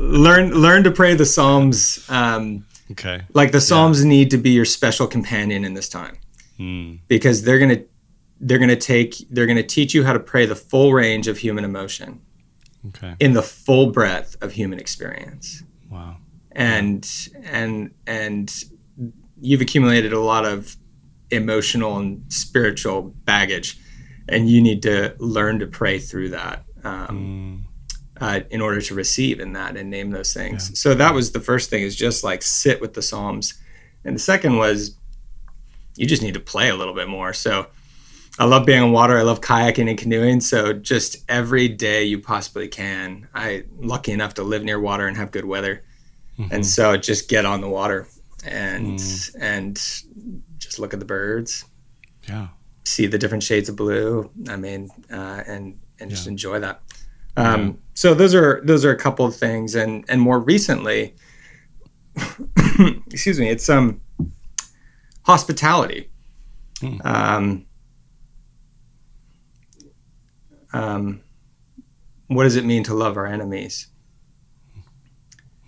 learn 0.00 0.50
learn 0.50 0.82
to 0.82 0.90
pray 0.90 1.14
the 1.14 1.24
psalms 1.24 2.04
um 2.10 2.66
Okay. 2.92 3.22
Like 3.32 3.52
the 3.52 3.60
Psalms 3.60 4.02
yeah. 4.02 4.08
need 4.08 4.30
to 4.30 4.38
be 4.38 4.50
your 4.50 4.64
special 4.64 5.06
companion 5.06 5.64
in 5.64 5.74
this 5.74 5.88
time. 5.88 6.18
Mm. 6.58 7.00
Because 7.08 7.42
they're 7.42 7.58
going 7.58 7.76
to 7.76 7.84
they're 8.40 8.58
going 8.58 8.68
to 8.68 8.76
take 8.76 9.14
they're 9.30 9.46
going 9.46 9.56
to 9.56 9.62
teach 9.62 9.94
you 9.94 10.04
how 10.04 10.12
to 10.12 10.20
pray 10.20 10.46
the 10.46 10.56
full 10.56 10.92
range 10.92 11.28
of 11.28 11.38
human 11.38 11.64
emotion. 11.64 12.20
Okay. 12.88 13.14
In 13.18 13.32
the 13.32 13.42
full 13.42 13.90
breadth 13.90 14.36
of 14.42 14.52
human 14.52 14.78
experience. 14.78 15.62
Wow. 15.90 16.18
And 16.52 17.08
and 17.44 17.92
and 18.06 18.64
you've 19.40 19.60
accumulated 19.60 20.12
a 20.12 20.20
lot 20.20 20.44
of 20.44 20.76
emotional 21.30 21.98
and 21.98 22.24
spiritual 22.32 23.14
baggage 23.24 23.78
and 24.28 24.48
you 24.48 24.62
need 24.62 24.82
to 24.82 25.14
learn 25.18 25.58
to 25.58 25.66
pray 25.66 25.98
through 25.98 26.30
that. 26.30 26.64
Um, 26.84 27.64
mm 27.64 27.76
uh, 28.20 28.40
in 28.50 28.60
order 28.60 28.80
to 28.80 28.94
receive 28.94 29.40
in 29.40 29.52
that 29.52 29.76
and 29.76 29.90
name 29.90 30.10
those 30.10 30.32
things. 30.32 30.70
Yeah. 30.70 30.74
So 30.74 30.94
that 30.94 31.14
was 31.14 31.32
the 31.32 31.40
first 31.40 31.70
thing 31.70 31.82
is 31.82 31.94
just 31.94 32.24
like 32.24 32.42
sit 32.42 32.80
with 32.80 32.94
the 32.94 33.02
Psalms. 33.02 33.54
And 34.04 34.14
the 34.16 34.20
second 34.20 34.56
was 34.56 34.96
you 35.96 36.06
just 36.06 36.22
need 36.22 36.34
to 36.34 36.40
play 36.40 36.68
a 36.68 36.76
little 36.76 36.94
bit 36.94 37.08
more. 37.08 37.32
So 37.32 37.66
I 38.38 38.44
love 38.44 38.66
being 38.66 38.82
on 38.82 38.92
water. 38.92 39.18
I 39.18 39.22
love 39.22 39.40
kayaking 39.40 39.88
and 39.88 39.98
canoeing. 39.98 40.40
So 40.40 40.72
just 40.72 41.24
every 41.28 41.68
day 41.68 42.04
you 42.04 42.18
possibly 42.18 42.68
can. 42.68 43.28
I 43.34 43.64
lucky 43.78 44.12
enough 44.12 44.34
to 44.34 44.42
live 44.42 44.62
near 44.62 44.78
water 44.78 45.06
and 45.06 45.16
have 45.16 45.30
good 45.30 45.46
weather. 45.46 45.82
Mm-hmm. 46.38 46.54
And 46.54 46.66
so 46.66 46.96
just 46.96 47.28
get 47.28 47.46
on 47.46 47.62
the 47.62 47.68
water 47.68 48.08
and 48.44 48.98
mm. 48.98 49.36
and 49.40 49.76
just 50.58 50.78
look 50.78 50.92
at 50.92 51.00
the 51.00 51.06
birds. 51.06 51.64
Yeah. 52.28 52.48
See 52.84 53.06
the 53.06 53.18
different 53.18 53.42
shades 53.42 53.68
of 53.68 53.76
blue. 53.76 54.30
I 54.48 54.56
mean, 54.56 54.90
uh, 55.10 55.42
and 55.46 55.78
and 55.98 56.10
just 56.10 56.26
yeah. 56.26 56.32
enjoy 56.32 56.60
that. 56.60 56.82
Um, 57.38 57.78
so 57.94 58.14
those 58.14 58.34
are 58.34 58.60
those 58.64 58.84
are 58.84 58.90
a 58.90 58.96
couple 58.96 59.26
of 59.26 59.34
things, 59.34 59.74
and 59.74 60.04
and 60.08 60.20
more 60.20 60.38
recently, 60.38 61.14
excuse 63.10 63.38
me, 63.38 63.48
it's 63.48 63.68
um 63.68 64.00
hospitality. 65.24 66.10
Hmm. 66.80 66.98
Um, 67.04 67.65
um, 70.76 71.20
what 72.28 72.44
does 72.44 72.56
it 72.56 72.64
mean 72.64 72.82
to 72.84 72.94
love 72.94 73.16
our 73.16 73.26
enemies? 73.26 73.88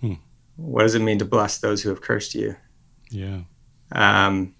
Hmm. 0.01 0.13
What 0.55 0.83
does 0.83 0.95
it 0.95 1.01
mean 1.01 1.19
to 1.19 1.25
bless 1.25 1.57
those 1.57 1.81
who 1.81 1.89
have 1.89 2.01
cursed 2.01 2.35
you? 2.35 2.55
Yeah. 3.09 3.41
Um, 3.91 4.55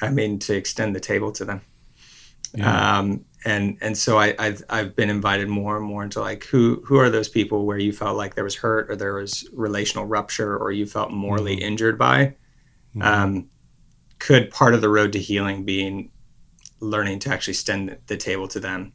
I 0.00 0.10
mean 0.10 0.38
to 0.40 0.54
extend 0.54 0.94
the 0.94 1.00
table 1.00 1.32
to 1.32 1.44
them. 1.44 1.60
Yeah. 2.54 2.98
Um, 2.98 3.24
and 3.44 3.76
and 3.80 3.96
so 3.98 4.18
I, 4.18 4.34
have 4.38 4.62
I've 4.70 4.96
been 4.96 5.10
invited 5.10 5.48
more 5.48 5.76
and 5.76 5.84
more 5.84 6.02
into 6.02 6.20
like 6.20 6.44
who 6.44 6.82
who 6.86 6.96
are 6.98 7.10
those 7.10 7.28
people 7.28 7.66
where 7.66 7.78
you 7.78 7.92
felt 7.92 8.16
like 8.16 8.34
there 8.34 8.44
was 8.44 8.56
hurt 8.56 8.90
or 8.90 8.96
there 8.96 9.14
was 9.14 9.46
relational 9.52 10.06
rupture 10.06 10.56
or 10.56 10.72
you 10.72 10.86
felt 10.86 11.10
morally 11.10 11.56
mm-hmm. 11.56 11.66
injured 11.66 11.98
by. 11.98 12.36
Mm-hmm. 12.96 13.02
Um, 13.02 13.50
could 14.18 14.50
part 14.50 14.74
of 14.74 14.80
the 14.80 14.88
road 14.88 15.12
to 15.12 15.18
healing 15.18 15.64
being 15.64 16.10
learning 16.84 17.18
to 17.20 17.30
actually 17.30 17.52
extend 17.52 17.96
the 18.06 18.16
table 18.16 18.48
to 18.48 18.60
them, 18.60 18.92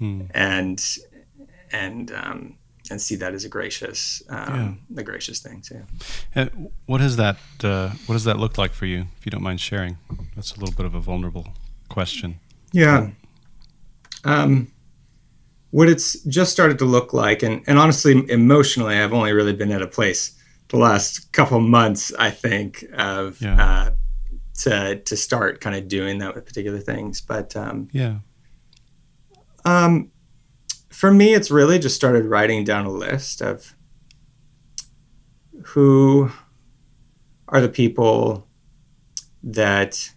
mm. 0.00 0.30
and 0.34 0.82
and 1.72 2.12
um, 2.12 2.58
and 2.90 3.00
see 3.00 3.16
that 3.16 3.34
as 3.34 3.44
a 3.44 3.48
gracious, 3.48 4.22
um, 4.28 4.54
yeah. 4.54 4.72
the 4.96 5.02
gracious 5.02 5.40
thing 5.40 5.60
too. 5.60 5.82
And 6.34 6.70
what 6.86 7.00
has 7.00 7.16
that 7.16 7.36
uh, 7.62 7.90
What 8.06 8.14
does 8.14 8.24
that 8.24 8.38
look 8.38 8.58
like 8.58 8.72
for 8.72 8.86
you? 8.86 9.06
If 9.18 9.26
you 9.26 9.30
don't 9.30 9.42
mind 9.42 9.60
sharing, 9.60 9.98
that's 10.34 10.52
a 10.56 10.60
little 10.60 10.74
bit 10.74 10.86
of 10.86 10.94
a 10.94 11.00
vulnerable 11.00 11.48
question. 11.88 12.40
Yeah. 12.72 13.10
Um, 14.24 14.72
what 15.70 15.88
it's 15.88 16.22
just 16.24 16.50
started 16.50 16.78
to 16.78 16.84
look 16.84 17.12
like, 17.12 17.42
and, 17.42 17.62
and 17.66 17.78
honestly, 17.78 18.24
emotionally, 18.30 18.96
I've 18.96 19.12
only 19.12 19.32
really 19.32 19.52
been 19.52 19.70
at 19.70 19.82
a 19.82 19.86
place 19.86 20.34
the 20.68 20.78
last 20.78 21.32
couple 21.32 21.60
months, 21.60 22.12
I 22.18 22.30
think, 22.30 22.84
of 22.94 23.40
yeah. 23.40 23.62
uh, 23.62 23.90
to 24.62 25.00
to 25.00 25.16
start 25.16 25.60
kind 25.60 25.76
of 25.76 25.88
doing 25.88 26.18
that 26.18 26.34
with 26.34 26.46
particular 26.46 26.78
things. 26.78 27.20
But 27.20 27.56
um, 27.56 27.88
yeah, 27.92 28.18
um, 29.64 30.10
for 30.90 31.12
me, 31.12 31.34
it's 31.34 31.50
really 31.50 31.78
just 31.78 31.96
started 31.96 32.24
writing 32.24 32.64
down 32.64 32.86
a 32.86 32.90
list 32.90 33.40
of 33.40 33.74
who 35.66 36.30
are 37.48 37.60
the 37.60 37.68
people 37.68 38.46
that 39.42 40.10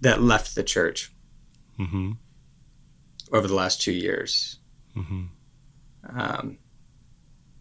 that 0.00 0.22
left 0.22 0.54
the 0.54 0.62
church 0.62 1.12
mm-hmm. 1.78 2.12
over 3.32 3.48
the 3.48 3.54
last 3.54 3.80
two 3.80 3.92
years 3.92 4.58
mm-hmm. 4.96 5.24
um, 6.16 6.58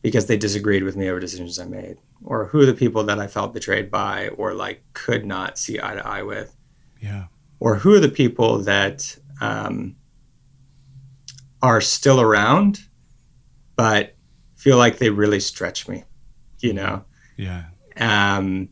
because 0.02 0.28
they 0.28 0.38
disagreed 0.38 0.84
with 0.84 0.96
me 0.96 1.10
over 1.10 1.20
decisions 1.20 1.60
I 1.60 1.66
made, 1.66 1.98
or 2.26 2.48
who 2.48 2.60
are 2.62 2.66
the 2.66 2.74
people 2.74 3.04
that 3.04 3.20
I 3.20 3.28
felt 3.28 3.54
betrayed 3.54 3.92
by 3.92 4.30
or 4.30 4.54
like 4.54 4.84
could 4.94 5.26
not 5.26 5.58
see 5.58 5.80
eye 5.80 5.96
to 5.96 6.06
eye 6.06 6.24
with. 6.24 6.56
Yeah. 7.02 7.26
Or 7.60 7.76
who 7.76 7.94
are 7.94 8.00
the 8.00 8.10
people 8.10 8.60
that 8.64 9.18
um, 9.40 9.96
are 11.62 11.82
still 11.82 12.20
around, 12.20 12.82
but 13.76 14.16
feel 14.56 14.78
like 14.78 14.98
they 14.98 15.12
really 15.12 15.40
stretch 15.40 15.88
me, 15.88 16.04
you 16.60 16.74
know? 16.74 17.06
Yeah. 17.38 17.66
Um, 17.98 18.70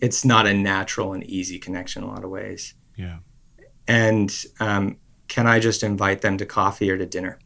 it's 0.00 0.24
not 0.24 0.46
a 0.46 0.54
natural 0.54 1.12
and 1.12 1.22
easy 1.24 1.58
connection 1.58 2.02
in 2.02 2.08
a 2.08 2.12
lot 2.12 2.24
of 2.24 2.30
ways. 2.30 2.74
Yeah. 2.96 3.18
And 3.86 4.34
um, 4.58 4.96
can 5.28 5.46
I 5.46 5.60
just 5.60 5.82
invite 5.82 6.22
them 6.22 6.38
to 6.38 6.46
coffee 6.46 6.90
or 6.90 6.96
to 6.96 7.06
dinner? 7.06 7.38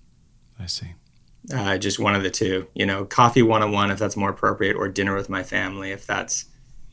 I 0.59 0.67
see. 0.67 0.95
Uh, 1.53 1.79
just 1.79 1.99
one 1.99 2.15
of 2.15 2.23
the 2.23 2.31
two, 2.31 2.67
you 2.75 2.85
know, 2.85 3.05
coffee 3.05 3.43
one 3.43 3.63
on 3.63 3.73
one 3.73 3.91
if 3.91 3.99
that's 3.99 4.17
more 4.17 4.31
appropriate, 4.31 4.77
or 4.77 4.89
dinner 4.89 5.15
with 5.15 5.31
my 5.31 5.43
family 5.43 5.91
if 5.91 6.07
that's 6.07 6.45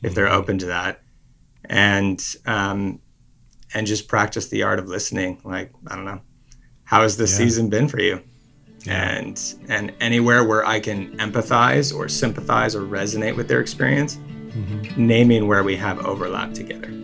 if 0.02 0.14
they're 0.14 0.26
mm-hmm. 0.26 0.36
open 0.36 0.58
to 0.58 0.66
that, 0.66 1.02
and 1.66 2.36
um, 2.46 3.00
and 3.74 3.86
just 3.86 4.08
practice 4.08 4.48
the 4.48 4.62
art 4.62 4.78
of 4.78 4.88
listening. 4.88 5.40
Like 5.44 5.72
I 5.86 5.96
don't 5.96 6.06
know, 6.06 6.22
how 6.84 7.02
has 7.02 7.16
this 7.16 7.30
yeah. 7.32 7.38
season 7.38 7.68
been 7.68 7.88
for 7.88 8.00
you? 8.00 8.22
Yeah. 8.84 9.10
And 9.10 9.54
and 9.68 9.92
anywhere 10.00 10.44
where 10.44 10.64
I 10.64 10.80
can 10.80 11.16
empathize 11.18 11.94
or 11.94 12.08
sympathize 12.08 12.74
or 12.74 12.82
resonate 12.82 13.36
with 13.36 13.48
their 13.48 13.60
experience, 13.60 14.16
mm-hmm. 14.16 15.06
naming 15.06 15.46
where 15.46 15.62
we 15.62 15.76
have 15.76 16.04
overlap 16.06 16.54
together. 16.54 16.97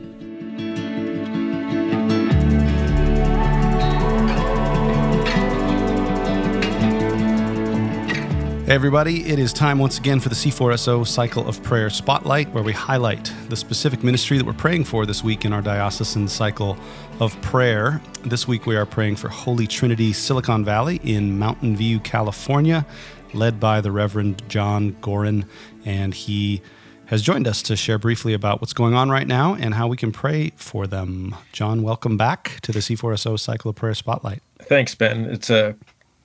Hey, 8.65 8.73
everybody, 8.73 9.27
it 9.27 9.39
is 9.39 9.53
time 9.53 9.79
once 9.79 9.99
again 9.99 10.21
for 10.21 10.31
the 10.31 10.35
C4SO 10.35 11.07
Cycle 11.07 11.47
of 11.47 11.63
Prayer 11.63 11.91
Spotlight, 11.91 12.51
where 12.55 12.65
we 12.65 12.73
highlight 12.73 13.31
the 13.51 13.57
specific 13.57 14.03
ministry 14.03 14.39
that 14.39 14.47
we're 14.47 14.55
praying 14.55 14.85
for 14.85 15.05
this 15.05 15.23
week 15.23 15.45
in 15.45 15.53
our 15.53 15.61
diocesan 15.61 16.27
cycle 16.29 16.79
of 17.21 17.39
prayer. 17.43 18.01
This 18.23 18.49
week, 18.49 18.65
we 18.65 18.75
are 18.75 18.87
praying 18.87 19.17
for 19.17 19.29
Holy 19.29 19.67
Trinity 19.67 20.15
Silicon 20.15 20.65
Valley 20.65 20.99
in 21.05 21.39
Mountain 21.39 21.77
View, 21.77 22.01
California, 22.01 22.87
led 23.35 23.61
by 23.61 23.83
the 23.83 23.93
Reverend 23.93 24.43
John 24.49 24.95
Gorin. 25.03 25.45
And 25.85 26.15
he 26.15 26.63
has 27.09 27.21
joined 27.21 27.47
us 27.47 27.61
to 27.65 27.77
share 27.77 27.99
briefly 27.99 28.33
about 28.33 28.63
what's 28.63 28.73
going 28.73 28.95
on 28.95 29.11
right 29.11 29.27
now 29.27 29.55
and 29.55 29.75
how 29.75 29.89
we 29.89 29.99
can 29.99 30.11
pray 30.11 30.53
for 30.57 30.87
them. 30.87 31.37
John, 31.53 31.83
welcome 31.83 32.17
back 32.17 32.61
to 32.63 32.73
the 32.73 32.79
C4SO 32.79 33.39
Cycle 33.39 33.69
of 33.69 33.77
Prayer 33.77 33.93
Spotlight. 33.93 34.43
Thanks, 34.59 34.95
Ben. 34.95 35.27
It's 35.27 35.51
a 35.51 35.77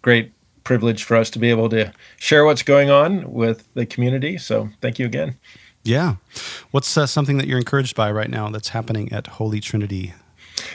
great 0.01 0.31
privilege 0.69 1.03
for 1.03 1.17
us 1.17 1.31
to 1.31 1.39
be 1.39 1.49
able 1.49 1.67
to 1.67 1.91
share 2.17 2.45
what's 2.45 2.61
going 2.61 2.91
on 2.91 3.33
with 3.33 3.67
the 3.73 3.87
community. 3.87 4.37
So 4.37 4.69
thank 4.81 4.99
you 4.99 5.07
again. 5.07 5.35
Yeah. 5.83 6.17
What's 6.69 6.95
uh, 6.95 7.07
something 7.07 7.39
that 7.39 7.47
you're 7.47 7.57
encouraged 7.57 7.95
by 7.95 8.11
right 8.11 8.29
now 8.29 8.49
that's 8.49 8.69
happening 8.69 9.11
at 9.11 9.25
Holy 9.25 9.59
Trinity? 9.61 10.13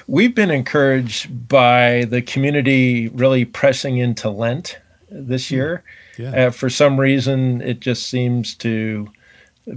We've 0.09 0.35
been 0.35 0.51
encouraged 0.51 1.47
by 1.47 2.07
the 2.07 2.23
community 2.23 3.09
really 3.09 3.45
pressing 3.45 3.99
into 3.99 4.31
Lent 4.31 4.81
this 5.09 5.51
hmm. 5.51 5.55
year. 5.55 5.85
Yeah. 6.19 6.47
Uh, 6.47 6.51
for 6.51 6.69
some 6.69 6.99
reason, 6.99 7.61
it 7.61 7.79
just 7.79 8.09
seems 8.09 8.57
to 8.57 9.13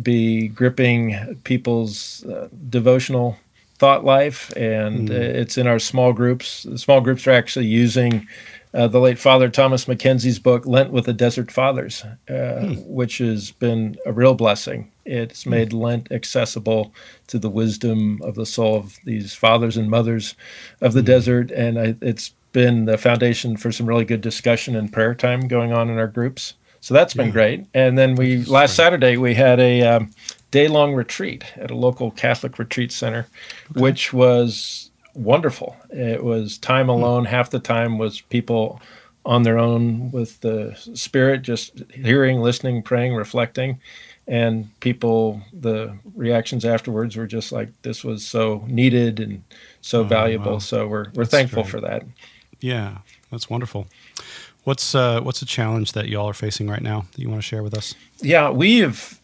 be 0.02 0.48
gripping 0.48 1.40
people's 1.44 2.26
uh, 2.26 2.48
devotional 2.68 3.38
thought 3.78 4.04
life, 4.04 4.52
and 4.58 5.10
mm. 5.10 5.12
it's 5.12 5.58
in 5.58 5.68
our 5.68 5.78
small 5.78 6.12
groups. 6.12 6.64
The 6.64 6.80
small 6.80 7.02
groups 7.02 7.28
are 7.28 7.32
actually 7.32 7.68
using 7.68 8.28
uh, 8.74 8.88
the 8.88 9.00
late 9.00 9.20
Father 9.20 9.50
Thomas 9.50 9.88
Mackenzie's 9.88 10.40
book, 10.40 10.66
Lent 10.66 10.92
with 10.92 11.06
the 11.06 11.14
Desert 11.14 11.52
Fathers, 11.52 12.04
uh, 12.30 12.60
hmm. 12.60 12.74
which 12.86 13.20
has 13.20 13.52
been 13.52 13.98
a 14.06 14.12
real 14.12 14.34
blessing. 14.34 14.92
It's 15.06 15.44
hmm. 15.44 15.52
made 15.52 15.74
Lent 15.74 16.12
accessible 16.12 16.94
to 17.28 17.40
the 17.40 17.50
wisdom 17.50 18.22
of 18.22 18.36
the 18.36 18.46
soul 18.46 18.76
of 18.76 18.98
these 19.04 19.34
fathers 19.34 19.78
and 19.78 19.90
mothers 19.90 20.36
of 20.82 20.94
the 20.94 21.02
hmm. 21.02 21.08
desert. 21.08 21.52
And 21.52 21.80
I, 21.80 21.96
it's 22.02 22.34
been 22.52 22.86
the 22.86 22.98
foundation 22.98 23.58
for 23.58 23.72
some 23.72 23.86
really 23.86 24.06
good 24.06 24.22
discussion 24.22 24.76
and 24.76 24.92
prayer 24.92 25.16
time 25.16 25.48
going 25.48 25.72
on 25.72 25.90
in 25.90 25.98
our 25.98 26.08
groups. 26.08 26.56
So 26.80 26.94
that's 26.94 27.14
been 27.14 27.28
yeah. 27.28 27.34
great. 27.34 27.66
And 27.74 27.98
then 27.98 28.16
we 28.16 28.44
last 28.46 28.76
Saturday 28.76 29.18
we 29.18 29.34
had 29.34 29.60
a 29.60 29.82
um, 29.82 30.12
day 30.52 30.68
long 30.68 30.94
retreat 30.94 31.44
at 31.56 31.72
a 31.72 31.76
local 31.76 32.12
Catholic 32.12 32.60
retreat 32.60 32.92
center, 32.92 33.28
okay. 33.72 33.82
which 33.82 34.14
was 34.14 34.87
wonderful. 35.18 35.76
It 35.90 36.24
was 36.24 36.58
time 36.58 36.86
hmm. 36.86 36.92
alone. 36.92 37.26
Half 37.26 37.50
the 37.50 37.60
time 37.60 37.98
was 37.98 38.22
people 38.22 38.82
on 39.26 39.44
their 39.44 39.58
own 39.58 40.10
with 40.12 40.40
the 40.40 40.74
spirit, 40.94 41.42
just 41.42 41.84
hearing, 41.94 42.42
listening, 42.42 42.82
praying, 42.82 43.14
reflecting. 43.14 43.80
And 44.26 44.78
people, 44.80 45.42
the 45.54 45.98
reactions 46.16 46.66
afterwards 46.66 47.16
were 47.16 47.28
just 47.28 47.52
like, 47.52 47.70
this 47.82 48.04
was 48.04 48.26
so 48.26 48.64
needed 48.68 49.20
and 49.20 49.44
so 49.82 50.02
oh, 50.02 50.04
valuable. 50.04 50.54
Wow. 50.54 50.60
So 50.60 50.88
we're, 50.88 51.08
we're 51.14 51.26
thankful 51.26 51.64
great. 51.64 51.72
for 51.72 51.82
that. 51.82 52.04
Yeah, 52.60 53.00
that's 53.32 53.50
wonderful. 53.50 53.88
What's 54.64 54.94
uh, 54.94 55.22
what's 55.22 55.42
a 55.42 55.46
challenge 55.46 55.94
that 55.94 56.10
y'all 56.10 56.28
are 56.28 56.34
facing 56.34 56.68
right 56.68 56.82
now 56.82 57.06
that 57.14 57.22
you 57.22 57.30
want 57.30 57.42
to 57.42 57.48
share 57.48 57.64
with 57.64 57.74
us? 57.74 57.96
Yeah, 58.22 58.50
we 58.50 58.80
have 58.80 59.18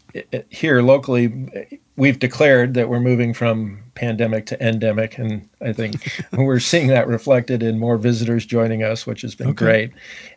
here 0.49 0.81
locally 0.81 1.79
we've 1.95 2.19
declared 2.19 2.73
that 2.73 2.89
we're 2.89 2.99
moving 2.99 3.33
from 3.33 3.83
pandemic 3.95 4.45
to 4.47 4.65
endemic, 4.65 5.17
and 5.17 5.49
I 5.61 5.73
think 5.73 6.23
we're 6.31 6.59
seeing 6.59 6.87
that 6.87 7.07
reflected 7.07 7.61
in 7.61 7.79
more 7.79 7.97
visitors 7.97 8.45
joining 8.45 8.83
us, 8.83 9.05
which 9.05 9.21
has 9.21 9.35
been 9.35 9.49
okay. 9.49 9.65
great. 9.65 9.91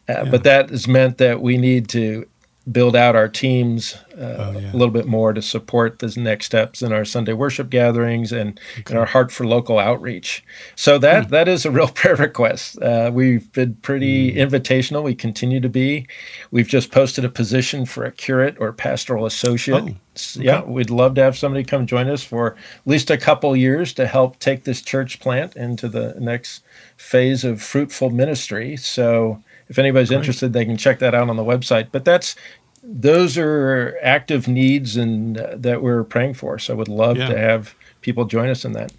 Uh, 0.09 0.25
yeah. 0.25 0.31
But 0.31 0.45
that 0.45 0.71
has 0.71 0.87
meant 0.87 1.19
that 1.19 1.41
we 1.41 1.57
need 1.57 1.89
to 1.91 2.27
build 2.71 2.97
out 2.97 3.15
our 3.15 3.29
teams 3.29 3.95
uh, 4.19 4.53
oh, 4.55 4.59
yeah. 4.59 4.73
a 4.73 4.77
little 4.77 4.91
bit 4.91 5.07
more 5.07 5.33
to 5.33 5.41
support 5.41 6.01
the 6.01 6.13
next 6.17 6.47
steps 6.47 6.83
in 6.83 6.93
our 6.93 7.05
Sunday 7.05 7.33
worship 7.33 7.71
gatherings 7.71 8.33
and, 8.33 8.59
okay. 8.73 8.83
and 8.89 8.99
our 8.99 9.07
heart 9.07 9.31
for 9.31 9.47
local 9.47 9.79
outreach. 9.79 10.45
So 10.75 10.99
that 10.99 11.25
hmm. 11.25 11.31
that 11.31 11.49
is 11.49 11.65
a 11.65 11.71
real 11.71 11.89
prayer 11.95 12.17
request. 12.17 12.81
Uh, 12.83 13.11
we've 13.13 13.51
been 13.53 13.75
pretty 13.77 14.33
hmm. 14.33 14.39
invitational. 14.39 15.05
We 15.05 15.15
continue 15.15 15.61
to 15.61 15.69
be. 15.69 16.07
We've 16.51 16.69
just 16.69 16.91
posted 16.91 17.25
a 17.25 17.29
position 17.29 17.87
for 17.87 18.05
a 18.05 18.13
curate 18.13 18.57
or 18.59 18.73
pastoral 18.73 19.27
associate. 19.27 19.83
Oh. 19.83 19.97
Okay. 20.17 20.45
Yeah, 20.45 20.63
we'd 20.63 20.89
love 20.89 21.15
to 21.17 21.23
have 21.23 21.37
somebody 21.37 21.63
come 21.63 21.87
join 21.87 22.09
us 22.09 22.23
for 22.23 22.55
at 22.55 22.87
least 22.87 23.11
a 23.11 23.19
couple 23.19 23.55
years 23.55 23.93
to 23.95 24.07
help 24.07 24.39
take 24.39 24.65
this 24.65 24.81
church 24.81 25.21
plant 25.21 25.55
into 25.57 25.91
the 25.91 26.15
next 26.19 26.63
phase 26.97 27.45
of 27.45 27.61
fruitful 27.61 28.09
ministry. 28.09 28.79
So 28.79 29.43
if 29.69 29.79
anybody's 29.79 30.09
Great. 30.09 30.19
interested, 30.19 30.53
they 30.53 30.65
can 30.65 30.77
check 30.77 30.99
that 31.01 31.15
out 31.15 31.29
on 31.29 31.37
the 31.37 31.45
website. 31.45 31.89
But 31.93 32.05
that's 32.05 32.37
those 32.83 33.37
are 33.37 33.99
active 34.01 34.47
needs 34.47 34.97
and 34.97 35.39
uh, 35.39 35.57
that 35.57 35.83
we're 35.83 36.05
praying 36.05 36.35
for. 36.35 36.59
So 36.59 36.75
I 36.75 36.77
would 36.77 36.89
love 36.89 37.17
yeah. 37.17 37.29
to 37.29 37.39
have 37.39 37.75
people 38.01 38.25
join 38.25 38.49
us 38.49 38.65
in 38.65 38.73
that. 38.73 38.93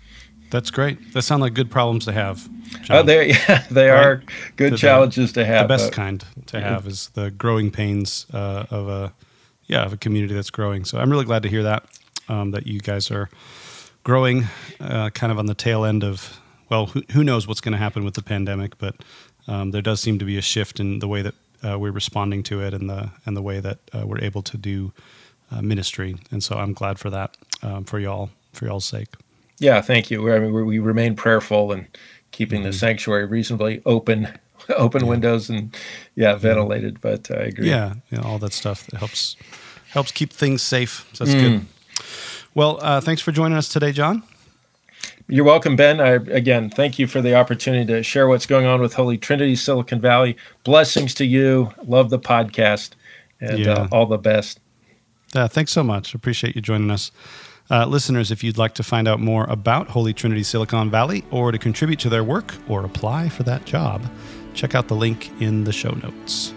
That's 0.49 0.71
great. 0.71 1.13
That 1.13 1.23
sound 1.23 1.41
like 1.41 1.53
good 1.53 1.69
problems 1.69 2.05
to 2.05 2.13
have. 2.13 2.47
Oh, 2.89 3.03
they 3.03 3.29
yeah, 3.49 3.65
they 3.69 3.89
right? 3.89 4.05
are 4.05 4.23
good 4.55 4.73
the, 4.73 4.77
challenges 4.77 5.33
to 5.33 5.45
have. 5.45 5.67
The 5.67 5.73
best 5.73 5.91
uh, 5.91 5.95
kind 5.95 6.23
to 6.47 6.61
have 6.61 6.85
yeah. 6.85 6.91
is 6.91 7.09
the 7.09 7.31
growing 7.31 7.71
pains 7.71 8.25
uh, 8.33 8.65
of 8.69 8.87
a 8.87 9.13
yeah 9.65 9.83
of 9.83 9.93
a 9.93 9.97
community 9.97 10.33
that's 10.33 10.49
growing. 10.49 10.85
So 10.85 10.99
I'm 10.99 11.09
really 11.09 11.25
glad 11.25 11.43
to 11.43 11.49
hear 11.49 11.63
that 11.63 11.85
um, 12.29 12.51
that 12.51 12.65
you 12.67 12.79
guys 12.79 13.11
are 13.11 13.29
growing, 14.03 14.45
uh, 14.79 15.09
kind 15.09 15.31
of 15.31 15.39
on 15.39 15.47
the 15.47 15.55
tail 15.55 15.83
end 15.83 16.03
of 16.03 16.39
well, 16.69 16.87
who, 16.87 17.01
who 17.11 17.23
knows 17.23 17.47
what's 17.47 17.61
going 17.61 17.73
to 17.73 17.77
happen 17.77 18.03
with 18.03 18.15
the 18.15 18.23
pandemic, 18.23 18.77
but 18.77 18.95
um, 19.47 19.71
there 19.71 19.81
does 19.81 20.01
seem 20.01 20.19
to 20.19 20.25
be 20.25 20.37
a 20.37 20.41
shift 20.41 20.79
in 20.79 20.99
the 20.99 21.07
way 21.07 21.21
that 21.21 21.35
uh, 21.63 21.79
we're 21.79 21.91
responding 21.91 22.43
to 22.43 22.61
it 22.61 22.73
and 22.73 22.89
the 22.89 23.11
and 23.25 23.35
the 23.35 23.41
way 23.41 23.59
that 23.59 23.79
uh, 23.93 24.05
we're 24.05 24.21
able 24.21 24.41
to 24.43 24.57
do 24.57 24.93
uh, 25.51 25.61
ministry. 25.61 26.17
And 26.31 26.43
so 26.43 26.57
I'm 26.57 26.73
glad 26.73 26.99
for 26.99 27.09
that 27.09 27.35
um, 27.63 27.83
for 27.83 27.99
y'all 27.99 28.29
for 28.53 28.65
y'all's 28.65 28.85
sake. 28.85 29.09
Yeah, 29.59 29.81
thank 29.81 30.11
you. 30.11 30.31
I 30.31 30.39
mean, 30.39 30.53
we 30.53 30.79
remain 30.79 31.15
prayerful 31.15 31.71
and 31.71 31.87
keeping 32.31 32.61
mm-hmm. 32.61 32.71
the 32.71 32.73
sanctuary 32.73 33.25
reasonably 33.25 33.81
open 33.85 34.37
open 34.69 35.03
yeah. 35.03 35.09
windows 35.09 35.49
and 35.49 35.75
yeah, 36.15 36.35
ventilated. 36.35 37.01
But 37.01 37.31
I 37.31 37.45
agree. 37.45 37.69
Yeah, 37.69 37.95
you 38.11 38.17
know, 38.17 38.23
all 38.23 38.39
that 38.39 38.53
stuff 38.53 38.85
that 38.87 38.97
helps 38.97 39.35
helps 39.89 40.11
keep 40.11 40.31
things 40.31 40.61
safe. 40.61 41.09
So 41.13 41.25
that's 41.25 41.35
mm. 41.35 41.41
good. 41.41 41.65
Well, 42.53 42.79
uh, 42.81 43.01
thanks 43.01 43.21
for 43.21 43.31
joining 43.31 43.57
us 43.57 43.69
today, 43.69 43.91
John. 43.91 44.23
You're 45.29 45.43
welcome, 45.43 45.75
Ben. 45.75 45.99
I, 45.99 46.11
again, 46.11 46.69
thank 46.69 46.97
you 46.97 47.05
for 47.05 47.21
the 47.21 47.35
opportunity 47.35 47.85
to 47.87 48.01
share 48.01 48.29
what's 48.29 48.45
going 48.45 48.65
on 48.65 48.79
with 48.79 48.93
Holy 48.93 49.17
Trinity 49.17 49.57
Silicon 49.57 49.99
Valley. 49.99 50.37
Blessings 50.63 51.13
to 51.15 51.25
you. 51.25 51.73
Love 51.83 52.09
the 52.09 52.19
podcast 52.19 52.91
and 53.41 53.59
yeah. 53.59 53.73
uh, 53.73 53.87
all 53.91 54.05
the 54.05 54.17
best. 54.17 54.61
Yeah, 55.35 55.47
thanks 55.47 55.73
so 55.73 55.83
much. 55.83 56.15
Appreciate 56.15 56.55
you 56.55 56.61
joining 56.61 56.89
us. 56.89 57.11
Uh, 57.69 57.85
listeners, 57.85 58.31
if 58.31 58.41
you'd 58.41 58.57
like 58.57 58.73
to 58.75 58.83
find 58.83 59.05
out 59.05 59.19
more 59.19 59.43
about 59.49 59.89
Holy 59.89 60.13
Trinity 60.13 60.43
Silicon 60.43 60.89
Valley 60.89 61.25
or 61.29 61.51
to 61.51 61.57
contribute 61.57 61.99
to 61.99 62.09
their 62.09 62.23
work 62.23 62.53
or 62.69 62.85
apply 62.85 63.27
for 63.27 63.43
that 63.43 63.65
job, 63.65 64.09
check 64.53 64.75
out 64.75 64.87
the 64.87 64.95
link 64.95 65.29
in 65.41 65.65
the 65.65 65.73
show 65.73 65.91
notes. 65.91 66.53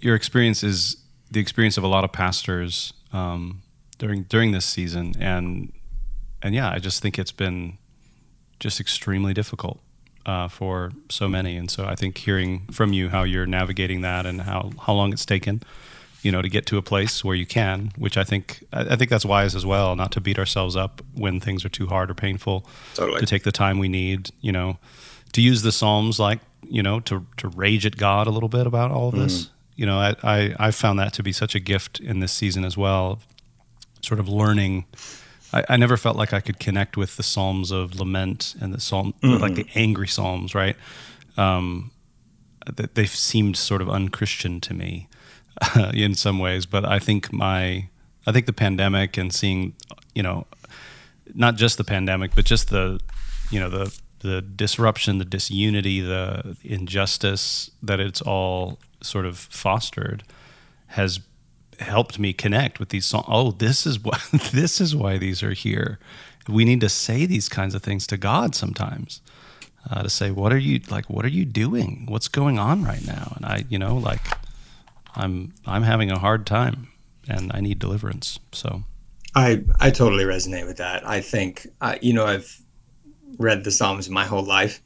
Your 0.00 0.14
experience 0.14 0.62
is 0.62 0.96
the 1.30 1.40
experience 1.40 1.76
of 1.76 1.84
a 1.84 1.88
lot 1.88 2.04
of 2.04 2.12
pastors 2.12 2.92
um, 3.12 3.62
during 3.98 4.24
during 4.24 4.52
this 4.52 4.66
season, 4.66 5.14
and 5.18 5.72
and 6.42 6.54
yeah, 6.54 6.70
I 6.70 6.78
just 6.78 7.02
think 7.02 7.18
it's 7.18 7.32
been 7.32 7.78
just 8.60 8.80
extremely 8.80 9.34
difficult 9.34 9.80
uh, 10.26 10.48
for 10.48 10.90
so 11.08 11.28
many. 11.28 11.56
And 11.56 11.70
so 11.70 11.86
I 11.86 11.94
think 11.94 12.18
hearing 12.18 12.66
from 12.72 12.92
you 12.92 13.08
how 13.08 13.22
you're 13.22 13.46
navigating 13.46 14.00
that 14.02 14.26
and 14.26 14.42
how, 14.42 14.72
how 14.86 14.92
long 14.92 15.12
it's 15.12 15.24
taken, 15.24 15.62
you 16.22 16.32
know, 16.32 16.42
to 16.42 16.48
get 16.48 16.66
to 16.66 16.78
a 16.78 16.82
place 16.82 17.24
where 17.24 17.36
you 17.36 17.46
can, 17.46 17.92
which 17.96 18.16
I 18.16 18.24
think 18.24 18.64
I, 18.72 18.96
think 18.96 19.08
that's 19.10 19.24
wise 19.24 19.54
as 19.54 19.64
well, 19.64 19.94
not 19.94 20.12
to 20.12 20.20
beat 20.20 20.38
ourselves 20.38 20.74
up 20.74 21.00
when 21.14 21.40
things 21.40 21.64
are 21.64 21.68
too 21.68 21.86
hard 21.86 22.10
or 22.10 22.14
painful. 22.14 22.66
Totally. 22.94 23.20
To 23.20 23.26
take 23.26 23.44
the 23.44 23.52
time 23.52 23.78
we 23.78 23.88
need, 23.88 24.30
you 24.40 24.52
know, 24.52 24.78
to 25.32 25.40
use 25.40 25.62
the 25.62 25.72
Psalms 25.72 26.18
like, 26.18 26.40
you 26.68 26.82
know, 26.82 26.98
to 27.00 27.24
to 27.36 27.48
rage 27.48 27.86
at 27.86 27.96
God 27.96 28.26
a 28.26 28.30
little 28.30 28.48
bit 28.48 28.66
about 28.66 28.90
all 28.90 29.08
of 29.08 29.14
this. 29.14 29.44
Mm. 29.44 29.50
You 29.76 29.86
know, 29.86 29.98
I, 29.98 30.16
I 30.22 30.54
I 30.58 30.70
found 30.70 30.98
that 30.98 31.12
to 31.14 31.22
be 31.22 31.32
such 31.32 31.54
a 31.54 31.60
gift 31.60 32.00
in 32.00 32.20
this 32.20 32.32
season 32.32 32.64
as 32.64 32.76
well, 32.76 33.20
sort 34.02 34.18
of 34.18 34.28
learning 34.28 34.86
I, 35.52 35.64
I, 35.70 35.76
never 35.76 35.96
felt 35.96 36.16
like 36.16 36.32
I 36.32 36.40
could 36.40 36.58
connect 36.58 36.96
with 36.96 37.16
the 37.16 37.22
Psalms 37.22 37.70
of 37.70 37.98
lament 37.98 38.54
and 38.60 38.74
the 38.74 38.80
Psalm, 38.80 39.14
mm-hmm. 39.22 39.40
like 39.40 39.54
the 39.54 39.66
angry 39.74 40.08
Psalms, 40.08 40.54
right? 40.54 40.76
Um, 41.36 41.92
that 42.74 42.94
they 42.94 43.06
seemed 43.06 43.56
sort 43.56 43.80
of 43.80 43.88
unchristian 43.88 44.60
to 44.62 44.74
me 44.74 45.08
uh, 45.74 45.92
in 45.94 46.14
some 46.14 46.38
ways. 46.38 46.66
But 46.66 46.84
I 46.84 46.98
think 46.98 47.32
my, 47.32 47.88
I 48.26 48.32
think 48.32 48.46
the 48.46 48.52
pandemic 48.52 49.16
and 49.16 49.32
seeing, 49.32 49.74
you 50.14 50.22
know, 50.22 50.46
not 51.34 51.56
just 51.56 51.78
the 51.78 51.84
pandemic, 51.84 52.34
but 52.34 52.44
just 52.44 52.70
the, 52.70 53.00
you 53.50 53.60
know, 53.60 53.70
the 53.70 53.98
the 54.20 54.40
disruption, 54.40 55.18
the 55.18 55.24
disunity, 55.24 56.00
the 56.00 56.56
injustice 56.64 57.70
that 57.82 58.00
it's 58.00 58.20
all 58.22 58.78
sort 59.06 59.26
of 59.26 59.38
fostered 59.38 60.24
has 60.88 61.20
helped 61.80 62.18
me 62.18 62.32
connect 62.32 62.78
with 62.78 62.88
these 62.90 63.06
songs. 63.06 63.26
Oh, 63.28 63.50
this 63.50 63.86
is 63.86 63.98
what 64.00 64.20
this 64.52 64.80
is 64.80 64.94
why 64.94 65.18
these 65.18 65.42
are 65.42 65.52
here. 65.52 65.98
We 66.48 66.64
need 66.64 66.80
to 66.80 66.88
say 66.88 67.26
these 67.26 67.48
kinds 67.48 67.74
of 67.74 67.82
things 67.82 68.06
to 68.08 68.16
God 68.16 68.54
sometimes. 68.54 69.20
Uh, 69.88 70.02
to 70.02 70.10
say, 70.10 70.32
what 70.32 70.52
are 70.52 70.58
you 70.58 70.80
like? 70.90 71.08
What 71.08 71.24
are 71.24 71.28
you 71.28 71.44
doing? 71.44 72.06
What's 72.08 72.26
going 72.26 72.58
on 72.58 72.82
right 72.82 73.06
now? 73.06 73.34
And 73.36 73.46
I, 73.46 73.64
you 73.68 73.78
know, 73.78 73.96
like, 73.96 74.20
I'm 75.14 75.54
I'm 75.64 75.84
having 75.84 76.10
a 76.10 76.18
hard 76.18 76.44
time, 76.44 76.88
and 77.28 77.52
I 77.54 77.60
need 77.60 77.78
deliverance. 77.78 78.40
So, 78.50 78.82
I 79.36 79.62
I 79.78 79.90
totally 79.90 80.24
resonate 80.24 80.66
with 80.66 80.78
that. 80.78 81.06
I 81.08 81.20
think 81.20 81.68
uh, 81.80 81.96
you 82.02 82.12
know 82.12 82.26
I've 82.26 82.60
read 83.38 83.62
the 83.62 83.70
Psalms 83.70 84.10
my 84.10 84.24
whole 84.24 84.42
life. 84.42 84.82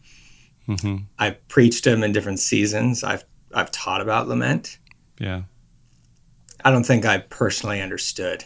Mm-hmm. 0.69 1.05
I've 1.19 1.49
preached 1.49 1.85
them 1.85 2.03
in 2.03 2.13
different 2.13 2.39
seasons. 2.39 3.03
I've 3.03 3.25
I've 3.55 3.71
taught 3.71 4.01
about 4.01 4.29
lament. 4.29 4.79
Yeah. 5.19 5.43
I 6.65 6.71
don't 6.71 6.85
think 6.85 7.05
I 7.05 7.19
personally 7.19 7.81
understood. 7.81 8.45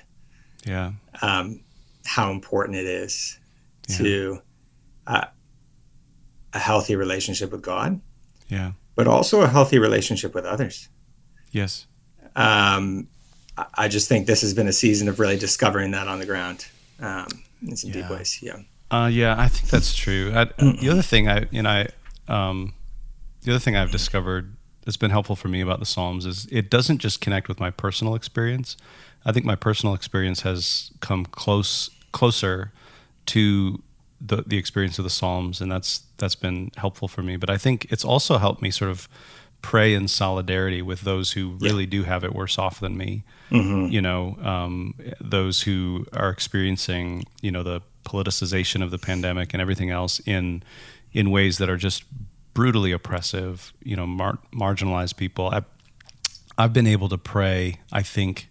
Yeah. 0.65 0.93
Um, 1.21 1.61
how 2.05 2.31
important 2.31 2.77
it 2.77 2.87
is 2.87 3.39
yeah. 3.89 3.97
to 3.97 4.43
uh, 5.07 5.25
a 6.53 6.59
healthy 6.59 6.97
relationship 6.97 7.51
with 7.51 7.63
God. 7.63 8.01
Yeah. 8.49 8.73
But 8.95 9.09
also 9.09 9.43
a 9.43 9.49
healthy 9.49 9.79
relationship 9.79 10.35
with 10.35 10.45
others. 10.45 10.89
Yes. 11.51 11.87
Um, 12.37 13.09
I 13.75 13.89
just 13.89 14.09
think 14.09 14.27
this 14.27 14.43
has 14.43 14.55
been 14.55 14.69
a 14.69 14.73
season 14.73 15.09
of 15.09 15.21
really 15.21 15.37
discovering 15.37 15.93
that 15.93 16.09
on 16.09 16.19
the 16.19 16.27
ground 16.27 16.67
um, 17.01 17.27
in 17.63 17.77
some 17.77 17.91
yeah. 17.91 18.03
deep 18.03 18.11
ways. 18.11 18.41
Yeah. 18.43 18.59
Uh, 18.91 19.07
yeah, 19.07 19.35
I 19.39 19.49
think 19.49 19.71
that's 19.71 19.95
true. 19.95 20.33
I, 20.35 20.45
the 20.45 20.89
other 20.91 21.03
thing 21.03 21.29
I, 21.29 21.47
you 21.51 21.63
know, 21.63 21.71
I, 21.71 21.89
um, 22.29 22.75
the 23.43 23.53
other 23.53 23.59
thing 23.59 23.77
I've 23.77 23.91
discovered 23.91 24.57
that's 24.85 24.97
been 24.97 25.11
helpful 25.11 25.37
for 25.37 25.49
me 25.49 25.61
about 25.61 25.81
the 25.81 25.87
Psalms 25.87 26.27
is 26.27 26.47
it 26.51 26.71
doesn't 26.71 26.99
just 26.99 27.21
connect 27.21 27.49
with 27.49 27.59
my 27.59 27.71
personal 27.71 28.15
experience. 28.15 28.77
I 29.25 29.33
think 29.33 29.47
my 29.47 29.57
personal 29.57 29.95
experience 29.95 30.43
has 30.43 30.91
come 31.01 31.25
close 31.25 31.91
closer 32.13 32.73
to 33.27 33.83
the 34.21 34.45
the 34.47 34.59
experience 34.59 34.99
of 34.99 35.05
the 35.05 35.11
Psalms, 35.11 35.61
and 35.61 35.71
that's 35.73 36.03
that's 36.19 36.35
been 36.35 36.71
helpful 36.77 37.09
for 37.09 37.23
me. 37.23 37.37
But 37.37 37.51
I 37.51 37.59
think 37.59 37.87
it's 37.91 38.05
also 38.05 38.39
helped 38.39 38.63
me 38.63 38.71
sort 38.71 38.91
of 38.91 39.09
pray 39.63 39.95
in 39.95 40.07
solidarity 40.07 40.83
with 40.83 41.01
those 41.03 41.33
who 41.33 41.57
really 41.59 41.85
yeah. 41.85 41.91
do 41.91 42.03
have 42.03 42.23
it 42.23 42.35
worse 42.35 42.59
off 42.59 42.81
than 42.81 42.99
me. 42.99 43.25
Mm-hmm. 43.51 43.91
You 43.91 44.03
know, 44.03 44.37
um, 44.43 44.95
those 45.21 45.63
who 45.63 46.07
are 46.13 46.29
experiencing 46.29 47.25
you 47.41 47.51
know 47.51 47.63
the 47.63 47.81
politicization 48.05 48.83
of 48.83 48.91
the 48.91 48.99
pandemic 48.99 49.55
and 49.55 49.61
everything 49.63 49.91
else 49.91 50.21
in 50.21 50.63
in 51.15 51.31
ways 51.31 51.59
that 51.59 51.71
are 51.71 51.77
just 51.77 52.05
brutally 52.55 52.93
oppressive, 52.93 53.73
you 53.83 53.97
know, 53.97 54.07
mar- 54.07 54.39
marginalized 54.53 55.17
people. 55.17 55.49
I've, 55.53 55.65
I've 56.57 56.73
been 56.73 56.87
able 56.87 57.09
to 57.09 57.19
pray, 57.19 57.81
I 57.93 58.03
think, 58.03 58.49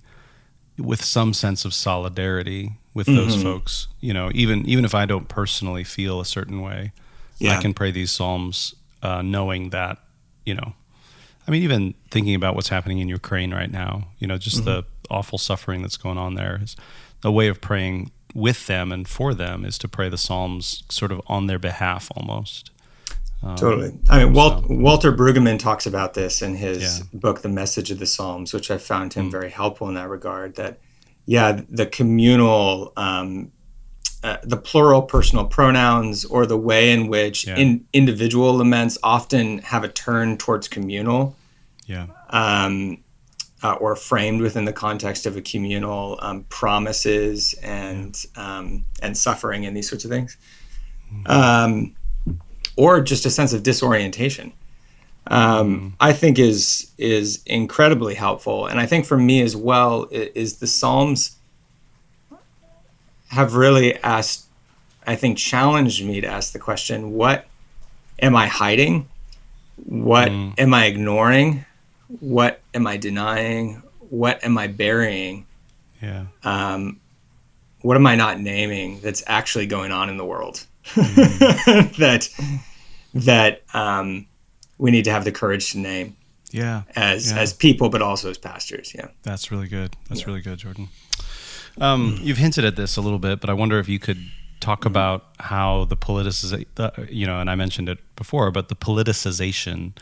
with 0.78 1.04
some 1.04 1.34
sense 1.34 1.66
of 1.66 1.74
solidarity 1.74 2.74
with 2.94 3.08
mm-hmm. 3.08 3.18
those 3.18 3.42
folks. 3.42 3.88
You 4.00 4.14
know, 4.14 4.30
even 4.34 4.68
even 4.68 4.86
if 4.86 4.94
I 4.94 5.06
don't 5.06 5.28
personally 5.28 5.84
feel 5.84 6.20
a 6.20 6.26
certain 6.26 6.62
way, 6.62 6.92
yeah. 7.40 7.58
I 7.58 7.62
can 7.62 7.74
pray 7.74 7.92
these 7.92 8.12
psalms 8.12 8.76
uh, 9.02 9.22
knowing 9.22 9.70
that, 9.70 9.98
you 10.46 10.54
know, 10.54 10.74
I 11.48 11.52
mean, 11.52 11.64
even 11.64 11.94
thinking 12.12 12.36
about 12.36 12.56
what's 12.56 12.70
happening 12.70 13.00
in 13.00 13.10
Ukraine 13.10 13.54
right 13.54 13.72
now, 13.72 14.10
you 14.20 14.28
know, 14.28 14.38
just 14.38 14.58
mm-hmm. 14.58 14.66
the 14.66 14.86
awful 15.10 15.38
suffering 15.38 15.82
that's 15.82 15.98
going 15.98 16.18
on 16.18 16.36
there 16.36 16.60
is 16.62 16.76
a 17.24 17.32
way 17.32 17.48
of 17.48 17.62
praying 17.62 18.12
with 18.34 18.66
them 18.68 18.92
and 18.92 19.08
for 19.08 19.34
them 19.34 19.64
is 19.64 19.78
to 19.78 19.88
pray 19.88 20.10
the 20.10 20.18
psalms 20.18 20.84
sort 20.90 21.12
of 21.12 21.22
on 21.28 21.48
their 21.48 21.60
behalf 21.60 22.12
almost. 22.16 22.72
Um, 23.44 23.56
totally. 23.58 24.00
I 24.10 24.24
mean, 24.24 24.34
Walt, 24.34 24.66
so. 24.68 24.74
Walter 24.74 25.12
Brueggemann 25.12 25.60
talks 25.60 25.86
about 25.86 26.14
this 26.14 26.42
in 26.42 26.56
his 26.56 27.00
yeah. 27.00 27.06
book, 27.14 27.42
The 27.42 27.50
Message 27.50 27.92
of 27.92 28.00
the 28.00 28.06
Psalms, 28.06 28.54
which 28.54 28.72
I 28.72 28.78
found 28.78 29.14
him 29.14 29.28
mm. 29.28 29.32
very 29.32 29.50
helpful 29.50 29.90
in 29.90 29.96
that 29.96 30.08
regard. 30.08 30.56
That, 30.56 30.80
yeah, 31.26 31.62
the 31.70 31.86
communal, 31.86 32.94
um, 32.96 33.52
uh, 34.24 34.38
the 34.44 34.56
plural 34.56 35.02
personal 35.02 35.46
pronouns, 35.46 36.24
or 36.24 36.46
the 36.46 36.58
way 36.58 36.92
in 36.92 37.08
which 37.08 37.46
yeah. 37.46 37.58
in, 37.58 37.86
individual 37.92 38.54
laments 38.54 38.98
often 39.04 39.58
have 39.60 39.84
a 39.84 39.90
turn 39.90 40.38
towards 40.38 40.70
communal. 40.70 41.36
Yeah. 41.86 42.08
Um, 42.30 43.04
uh, 43.62 43.74
or 43.74 43.96
framed 43.96 44.42
within 44.42 44.66
the 44.66 44.74
context 44.74 45.26
of 45.26 45.38
a 45.38 45.42
communal 45.42 46.20
um, 46.22 46.44
promises 46.50 47.54
and 47.64 48.22
yeah. 48.36 48.58
um, 48.58 48.86
and 49.02 49.18
suffering 49.18 49.66
and 49.66 49.76
these 49.76 49.90
sorts 49.90 50.04
of 50.04 50.12
things. 50.12 50.38
Mm-hmm. 51.14 51.94
Or 52.76 53.02
just 53.02 53.26
a 53.26 53.30
sense 53.30 53.54
of 53.54 53.64
disorientation. 53.64 54.54
Um. 55.28 55.96
I 56.00 56.12
think 56.14 56.38
is 56.38 56.92
is 56.98 57.42
incredibly 57.46 58.16
helpful, 58.16 58.66
and 58.66 58.80
I 58.80 58.86
think 58.86 59.06
for 59.06 59.18
me 59.18 59.42
as 59.42 59.56
well 59.56 60.08
is 60.12 60.58
the 60.58 60.68
Psalms 60.68 61.38
have 63.30 63.56
really 63.56 63.96
asked, 64.04 64.46
I 65.08 65.16
think, 65.16 65.38
challenged 65.38 66.06
me 66.06 66.20
to 66.22 66.28
ask 66.28 66.52
the 66.52 66.60
question: 66.60 67.14
What 67.14 67.46
am 68.20 68.36
I 68.36 68.48
hiding? 68.48 69.08
What 69.78 70.30
mm. 70.30 70.54
am 70.58 70.74
I 70.74 70.86
ignoring? 70.86 71.66
What 72.20 72.60
am 72.74 72.86
I 72.86 72.98
denying? 72.98 73.82
What 74.10 74.44
am 74.44 74.58
I 74.58 74.68
burying? 74.68 75.46
Yeah. 76.02 76.26
Um, 76.44 77.00
what 77.82 77.98
am 77.98 78.06
I 78.06 78.16
not 78.16 78.40
naming 78.40 79.00
that's 79.02 79.24
actually 79.28 79.68
going 79.68 79.92
on 79.92 80.10
in 80.10 80.18
the 80.18 80.26
world? 80.26 80.66
Mm. 80.86 81.96
that 81.98 82.30
that 83.14 83.64
um, 83.74 84.28
we 84.78 84.92
need 84.92 85.06
to 85.06 85.12
have 85.12 85.24
the 85.24 85.32
courage 85.32 85.72
to 85.72 85.80
name. 85.80 86.16
Yeah. 86.52 86.84
As 86.96 87.32
yeah. 87.32 87.40
as 87.40 87.54
people, 87.54 87.90
but 87.90 88.02
also 88.02 88.30
as 88.30 88.38
pastors. 88.38 88.94
Yeah. 88.94 89.08
That's 89.24 89.52
really 89.52 89.68
good. 89.68 89.96
That's 90.08 90.22
yeah. 90.22 90.28
really 90.28 90.42
good, 90.42 90.60
Jordan. 90.60 90.90
Um, 91.80 92.20
you've 92.22 92.38
hinted 92.38 92.66
at 92.66 92.76
this 92.76 92.98
a 92.98 93.02
little 93.02 93.18
bit, 93.18 93.42
but 93.42 93.50
I 93.50 93.54
wonder 93.54 93.80
if 93.80 93.90
you 93.90 93.98
could 93.98 94.20
talk 94.60 94.86
about 94.86 95.26
how 95.40 95.86
the 95.86 95.98
politicization, 95.98 97.10
you 97.12 97.26
know, 97.26 97.40
and 97.40 97.50
I 97.50 97.56
mentioned 97.56 97.90
it 97.90 97.98
before, 98.16 98.52
but 98.52 98.70
the 98.70 98.76
politicization 98.76 99.94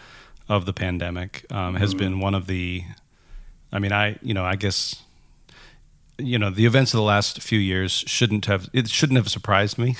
of 0.49 0.65
the 0.65 0.73
pandemic 0.73 1.45
um, 1.49 1.75
has 1.75 1.91
mm-hmm. 1.91 1.99
been 1.99 2.19
one 2.19 2.35
of 2.35 2.47
the. 2.47 2.83
I 3.71 3.79
mean, 3.79 3.93
I 3.93 4.17
you 4.21 4.33
know, 4.33 4.43
I 4.43 4.57
guess 4.57 5.01
you 6.21 6.39
know 6.39 6.49
the 6.49 6.65
events 6.65 6.93
of 6.93 6.97
the 6.97 7.03
last 7.03 7.41
few 7.41 7.59
years 7.59 7.91
shouldn't 7.91 8.45
have 8.45 8.69
it 8.73 8.89
shouldn't 8.89 9.17
have 9.17 9.29
surprised 9.29 9.77
me 9.77 9.95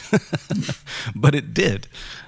but 1.16 1.36
it 1.36 1.54
did 1.54 1.88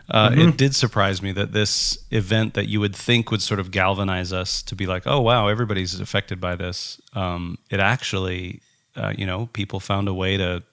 uh, 0.09 0.29
mm-hmm. 0.29 0.49
it 0.49 0.57
did 0.57 0.75
surprise 0.75 1.21
me 1.21 1.31
that 1.31 1.53
this 1.53 1.97
event 2.11 2.53
that 2.53 2.67
you 2.67 2.79
would 2.79 2.95
think 2.95 3.31
would 3.31 3.41
sort 3.41 3.59
of 3.59 3.71
galvanize 3.71 4.33
us 4.33 4.61
to 4.61 4.75
be 4.75 4.85
like 4.85 5.03
oh 5.05 5.19
wow 5.19 5.47
everybody's 5.47 5.99
affected 5.99 6.39
by 6.41 6.55
this 6.55 7.01
um, 7.13 7.57
it 7.69 7.79
actually 7.79 8.61
uh, 8.95 9.13
you 9.17 9.25
know 9.25 9.47
people 9.53 9.79
found 9.79 10.07
a 10.07 10.13
way 10.13 10.37
to 10.37 10.63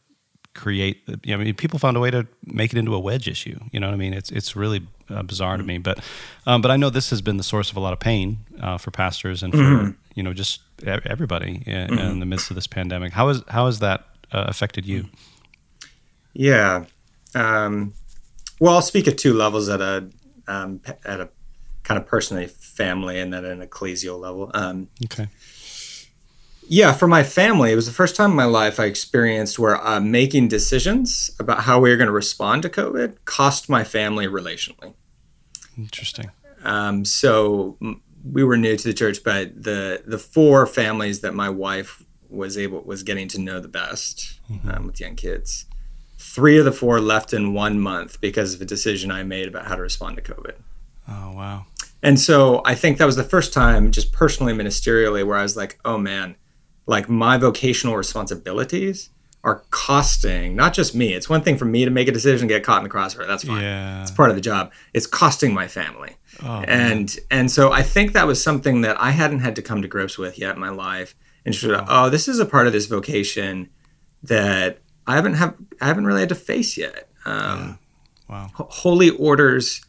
create 0.53 1.03
you 1.25 1.37
know, 1.37 1.41
I 1.41 1.45
mean 1.45 1.55
people 1.55 1.79
found 1.79 1.97
a 1.97 2.01
way 2.01 2.11
to 2.11 2.27
make 2.45 2.73
it 2.73 2.79
into 2.79 2.95
a 2.95 2.99
wedge 2.99 3.29
issue 3.29 3.59
you 3.71 3.79
know 3.79 3.87
what 3.87 3.95
I 3.95 3.99
mean 3.99 4.13
it's 4.13 4.31
it's 4.31 4.57
really 4.57 4.87
uh, 5.09 5.23
bizarre 5.23 5.57
to 5.57 5.63
me 5.63 5.79
but 5.79 6.01
um, 6.47 6.61
but 6.61 6.71
I 6.71 6.77
know 6.77 6.91
this 6.91 7.11
has 7.11 7.23
been 7.23 7.37
the 7.37 7.45
source 7.45 7.71
of 7.71 7.77
a 7.77 7.81
lot 7.81 7.93
of 7.93 8.01
pain 8.01 8.39
uh, 8.61 8.79
for 8.79 8.91
pastors 8.91 9.43
and 9.43 9.53
for 9.53 9.59
mm-hmm. 9.59 9.91
You 10.15 10.23
know 10.23 10.33
just 10.33 10.61
everybody 10.85 11.63
in, 11.67 11.89
mm-hmm. 11.89 11.99
in, 11.99 12.21
the 12.21 12.27
midst 12.27 12.51
of 12.51 12.55
this 12.55 12.67
pandemic. 12.67 13.13
How 13.13 13.29
is 13.29 13.43
how 13.49 13.67
has 13.67 13.79
that 13.81 14.07
uh, 14.33 14.45
affected 14.49 14.87
you? 14.87 15.09
Yeah, 16.33 16.85
um, 17.35 17.95
well, 18.61 18.75
I'll 18.75 18.83
speak 18.83 19.09
at 19.09 19.19
two 19.19 19.35
levels 19.35 19.69
at 19.69 19.81
a 19.81 20.09
um, 20.47 20.81
at 21.05 21.21
a 21.21 21.29
kind 21.83 22.01
of 22.01 22.07
personally 22.07 22.47
family 22.47 23.19
and 23.19 23.33
then 23.33 23.45
an 23.45 23.67
ecclesial 23.67 24.21
level. 24.21 24.51
Um, 24.55 24.89
okay. 25.05 25.29
Yeah, 26.69 26.93
for 26.93 27.09
my 27.09 27.25
family, 27.25 27.73
it 27.73 27.75
was 27.75 27.87
the 27.87 27.93
first 27.93 28.15
time 28.15 28.31
in 28.31 28.37
my 28.37 28.45
life 28.45 28.79
I 28.79 28.85
experienced 28.85 29.59
where 29.59 29.85
uh, 29.85 29.99
making 29.99 30.47
decisions 30.47 31.29
about 31.41 31.63
how 31.63 31.81
we 31.81 31.91
were 31.91 31.97
going 31.97 32.07
to 32.07 32.13
respond 32.13 32.63
to 32.63 32.69
COVID 32.69 33.17
cost 33.25 33.69
my 33.69 33.83
family 33.83 34.29
relationally. 34.29 34.95
Interesting. 35.77 36.31
Um, 36.63 37.05
so 37.05 37.77
we 38.25 38.45
were 38.45 38.57
new 38.57 38.77
to 38.77 38.89
the 38.89 38.95
church, 38.95 39.23
but 39.25 39.63
the 39.63 40.03
the 40.07 40.19
four 40.19 40.67
families 40.67 41.21
that 41.21 41.35
my 41.35 41.49
wife 41.49 42.05
was 42.29 42.57
able 42.57 42.83
was 42.83 43.03
getting 43.03 43.29
to 43.29 43.41
know 43.41 43.61
the 43.61 43.69
best 43.69 44.41
mm-hmm. 44.51 44.71
um, 44.71 44.87
with 44.87 45.01
young 45.01 45.17
kids, 45.17 45.67
three 46.19 46.59
of 46.59 46.65
the 46.65 46.73
four 46.73 47.01
left 47.01 47.33
in 47.33 47.55
one 47.55 47.81
month 47.81 48.21
because 48.21 48.55
of 48.55 48.61
a 48.61 48.65
decision 48.65 49.11
I 49.11 49.23
made 49.23 49.49
about 49.49 49.67
how 49.67 49.77
to 49.77 49.83
respond 49.83 50.17
to 50.17 50.23
COVID. 50.23 50.55
Oh 51.09 51.33
wow! 51.33 51.67
And 52.03 52.19
so 52.19 52.63
I 52.65 52.75
think 52.75 52.99
that 52.99 53.07
was 53.07 53.17
the 53.17 53.25
first 53.25 53.53
time, 53.53 53.91
just 53.91 54.13
personally 54.13 54.53
ministerially, 54.53 55.27
where 55.27 55.37
I 55.37 55.43
was 55.43 55.57
like, 55.57 55.79
oh 55.85 55.99
man, 55.99 56.37
like 56.87 57.09
my 57.09 57.37
vocational 57.37 57.97
responsibilities 57.97 59.11
are 59.43 59.65
costing 59.71 60.55
not 60.55 60.75
just 60.75 60.95
me. 60.95 61.15
It's 61.15 61.29
one 61.29 61.41
thing 61.41 61.57
for 61.57 61.65
me 61.65 61.85
to 61.85 61.91
make 61.91 62.09
a 62.09 62.13
decision, 62.13 62.43
and 62.43 62.49
get 62.49 62.63
caught 62.63 62.79
in 62.79 62.85
the 62.85 62.91
crossfire. 62.91 63.27
That's 63.27 63.45
fine. 63.45 63.63
Yeah. 63.63 64.03
It's 64.03 64.11
part 64.11 64.31
of 64.31 64.37
the 64.37 64.43
job. 64.43 64.73
It's 64.93 65.07
costing 65.07 65.55
my 65.55 65.67
family. 65.67 66.17
Oh, 66.43 66.63
and 66.67 67.17
and 67.31 67.51
so 67.51 67.73
I 67.73 67.83
think 67.83 68.13
that 68.13 68.27
was 68.27 68.43
something 68.43 68.81
that 68.83 69.01
I 69.01 69.11
hadn't 69.11 69.41
had 69.41 69.57
to 69.57 69.63
come 69.63 69.83
to 69.83 69.89
grips 69.89 70.19
with 70.19 70.39
yet 70.39 70.55
in 70.55 70.61
my 70.61 70.71
life. 70.71 71.15
And 71.45 71.55
sort 71.55 71.75
of, 71.75 71.87
oh, 71.89 72.11
this 72.11 72.29
is 72.29 72.39
a 72.39 72.45
part 72.45 72.67
of 72.67 72.75
this 72.75 72.85
vocation 72.87 73.71
that 74.23 74.79
I 75.07 75.15
haven't 75.15 75.35
have 75.35 75.57
I 75.81 75.87
haven't 75.87 76.07
really 76.07 76.21
had 76.21 76.29
to 76.31 76.35
face 76.35 76.77
yet. 76.77 77.09
Um, 77.25 77.79
yeah. 78.29 78.47
Wow. 78.47 78.51
Holy 78.55 79.11
orders 79.11 79.83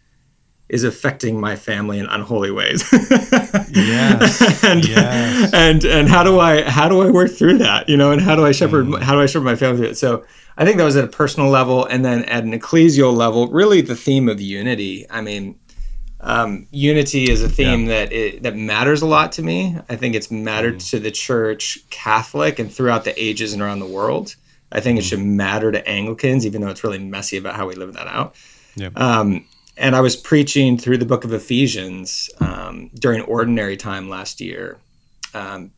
is 0.70 0.86
affecting 0.86 1.40
my 1.40 1.56
family 1.58 2.00
in 2.00 2.06
unholy 2.06 2.50
ways. 2.50 2.84
yes. 3.70 4.64
and, 4.64 4.88
yes. 4.88 5.54
and 5.54 5.84
and 5.84 6.08
how 6.08 6.24
do 6.24 6.40
I 6.40 6.64
how 6.64 6.88
do 6.88 7.02
I 7.02 7.12
work 7.12 7.32
through 7.32 7.58
that? 7.58 7.90
You 7.90 7.98
know, 7.98 8.12
and 8.12 8.22
how 8.22 8.36
do 8.36 8.46
I 8.46 8.52
shepherd 8.52 8.88
mm. 8.88 9.02
how 9.02 9.14
do 9.14 9.22
I 9.22 9.26
shepherd 9.26 9.46
my 9.46 9.56
family 9.56 9.78
through 9.78 9.90
it? 9.90 9.98
So 9.98 10.24
I 10.58 10.66
think 10.66 10.78
that 10.78 10.84
was 10.84 10.96
at 10.96 11.04
a 11.04 11.08
personal 11.08 11.50
level, 11.50 11.86
and 11.86 12.04
then 12.06 12.24
at 12.26 12.44
an 12.44 12.52
ecclesial 12.52 13.16
level, 13.16 13.48
really 13.48 13.82
the 13.82 13.96
theme 13.96 14.30
of 14.30 14.40
unity. 14.40 15.06
I 15.10 15.22
mean, 15.22 15.60
um, 16.22 16.68
unity 16.72 17.30
is 17.30 17.44
a 17.44 17.50
theme 17.50 17.82
yeah. 17.82 17.88
that 18.06 18.14
it, 18.14 18.44
that 18.44 18.56
matters 18.56 19.02
a 19.02 19.08
lot 19.08 19.32
to 19.34 19.42
me. 19.42 19.78
I 19.90 19.96
think 19.96 20.16
it's 20.16 20.30
mattered 20.30 20.76
mm. 20.76 20.90
to 20.92 21.00
the 21.00 21.12
church 21.12 21.80
Catholic 21.90 22.60
and 22.60 22.72
throughout 22.72 23.04
the 23.04 23.22
ages 23.22 23.54
and 23.54 23.62
around 23.62 23.80
the 23.80 23.88
world. 23.88 24.36
I 24.72 24.80
think 24.80 24.98
mm. 24.98 25.02
it 25.02 25.06
should 25.06 25.20
matter 25.20 25.72
to 25.72 25.88
Anglicans, 25.88 26.46
even 26.46 26.62
though 26.62 26.70
it's 26.70 26.84
really 26.84 27.00
messy 27.00 27.38
about 27.38 27.56
how 27.56 27.68
we 27.68 27.76
live 27.76 27.94
that 27.94 28.08
out. 28.08 28.36
Yep. 28.76 28.98
Um, 28.98 29.46
and 29.78 29.96
I 29.96 30.02
was 30.02 30.16
preaching 30.16 30.78
through 30.78 31.00
the 31.00 31.06
book 31.06 31.24
of 31.24 31.34
Ephesians 31.34 32.30
um, 32.40 32.92
during 32.94 33.22
ordinary 33.22 33.76
time 33.76 34.10
last 34.10 34.40
year. 34.40 34.78
Um, 35.34 35.72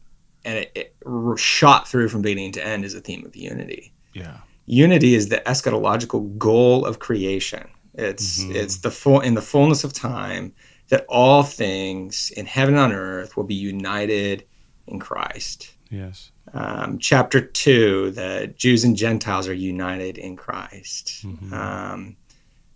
and 0.43 0.57
it, 0.59 0.71
it, 0.75 0.95
shot 1.37 1.87
through 1.87 2.09
from 2.09 2.21
beginning 2.21 2.51
to 2.53 2.65
end 2.65 2.83
as 2.83 2.95
a 2.95 2.99
theme 2.99 3.25
of 3.25 3.35
unity. 3.35 3.93
Yeah. 4.13 4.37
Unity 4.65 5.15
is 5.15 5.29
the 5.29 5.37
eschatological 5.45 6.37
goal 6.37 6.85
of 6.85 6.99
creation. 6.99 7.69
It's 7.93 8.41
mm-hmm. 8.41 8.55
it's 8.55 8.77
the 8.77 8.91
full 8.91 9.19
in 9.19 9.35
the 9.35 9.41
fullness 9.41 9.83
of 9.83 9.93
time 9.93 10.53
that 10.89 11.05
all 11.07 11.43
things 11.43 12.31
in 12.35 12.45
heaven 12.45 12.75
and 12.75 12.83
on 12.83 12.91
earth 12.91 13.37
will 13.37 13.43
be 13.43 13.55
united 13.55 14.45
in 14.87 14.99
Christ. 14.99 15.75
Yes. 15.89 16.31
Um, 16.53 16.99
chapter 16.99 17.39
two, 17.41 18.11
the 18.11 18.53
Jews 18.55 18.83
and 18.83 18.95
Gentiles 18.95 19.47
are 19.47 19.53
united 19.53 20.17
in 20.17 20.35
Christ. 20.35 21.23
Mm-hmm. 21.23 21.53
Um, 21.53 22.17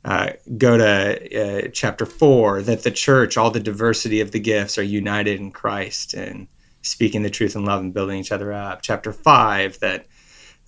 uh, 0.06 0.30
go 0.58 0.78
to 0.78 1.66
uh, 1.66 1.68
chapter 1.74 2.06
four, 2.06 2.62
that 2.62 2.84
the 2.84 2.92
church, 2.92 3.38
all 3.38 3.52
the 3.52 3.60
diversity 3.60 4.22
of 4.22 4.32
the 4.32 4.40
gifts, 4.40 4.78
are 4.78 4.84
united 4.84 5.40
in 5.40 5.52
Christ 5.52 6.14
and 6.14 6.48
speaking 6.82 7.24
the 7.24 7.30
truth 7.30 7.56
in 7.56 7.66
love 7.66 7.82
and 7.82 7.94
building 7.94 8.20
each 8.20 8.32
other 8.32 8.54
up. 8.54 8.82
Chapter 8.82 9.12
five, 9.12 9.80
that 9.80 10.08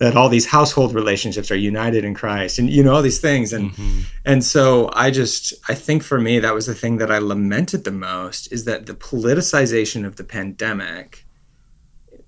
that 0.00 0.16
all 0.16 0.30
these 0.30 0.46
household 0.46 0.94
relationships 0.94 1.50
are 1.50 1.56
united 1.56 2.04
in 2.04 2.14
Christ 2.14 2.58
and 2.58 2.68
you 2.68 2.82
know 2.82 2.94
all 2.94 3.02
these 3.02 3.20
things 3.20 3.52
and 3.52 3.70
mm-hmm. 3.70 4.00
and 4.24 4.42
so 4.42 4.90
I 4.94 5.10
just 5.10 5.54
I 5.68 5.74
think 5.74 6.02
for 6.02 6.18
me 6.18 6.40
that 6.40 6.54
was 6.54 6.66
the 6.66 6.74
thing 6.74 6.96
that 6.96 7.12
I 7.12 7.18
lamented 7.18 7.84
the 7.84 7.92
most 7.92 8.50
is 8.50 8.64
that 8.64 8.86
the 8.86 8.94
politicization 8.94 10.04
of 10.06 10.16
the 10.16 10.24
pandemic 10.24 11.26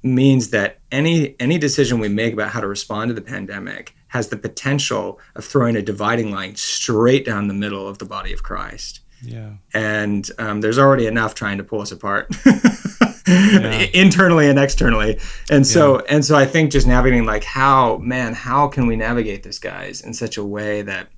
means 0.02 0.50
that 0.50 0.78
any 0.90 1.34
any 1.40 1.58
decision 1.58 1.98
we 1.98 2.08
make 2.08 2.34
about 2.34 2.50
how 2.50 2.60
to 2.60 2.68
respond 2.68 3.08
to 3.08 3.14
the 3.14 3.22
pandemic 3.22 3.94
has 4.08 4.28
the 4.28 4.36
potential 4.36 5.18
of 5.34 5.44
throwing 5.44 5.74
a 5.74 5.82
dividing 5.82 6.30
line 6.30 6.54
straight 6.54 7.24
down 7.24 7.48
the 7.48 7.54
middle 7.54 7.88
of 7.88 7.96
the 7.96 8.04
body 8.04 8.32
of 8.34 8.42
Christ. 8.42 9.00
Yeah. 9.22 9.52
And 9.72 10.28
um, 10.38 10.60
there's 10.60 10.78
already 10.78 11.06
enough 11.06 11.34
trying 11.34 11.56
to 11.58 11.64
pull 11.64 11.80
us 11.80 11.92
apart. 11.92 12.28
yeah. 13.26 13.86
internally 13.94 14.48
and 14.48 14.58
externally. 14.58 15.18
And 15.50 15.66
so 15.66 15.96
yeah. 15.96 16.06
and 16.08 16.24
so 16.24 16.36
I 16.36 16.46
think 16.46 16.72
just 16.72 16.86
navigating 16.86 17.26
like 17.26 17.44
how 17.44 17.98
man, 17.98 18.34
how 18.34 18.68
can 18.68 18.86
we 18.86 18.96
navigate 18.96 19.42
this 19.42 19.58
guys 19.58 20.00
in 20.00 20.14
such 20.14 20.36
a 20.36 20.44
way 20.44 20.82
that 20.82 21.08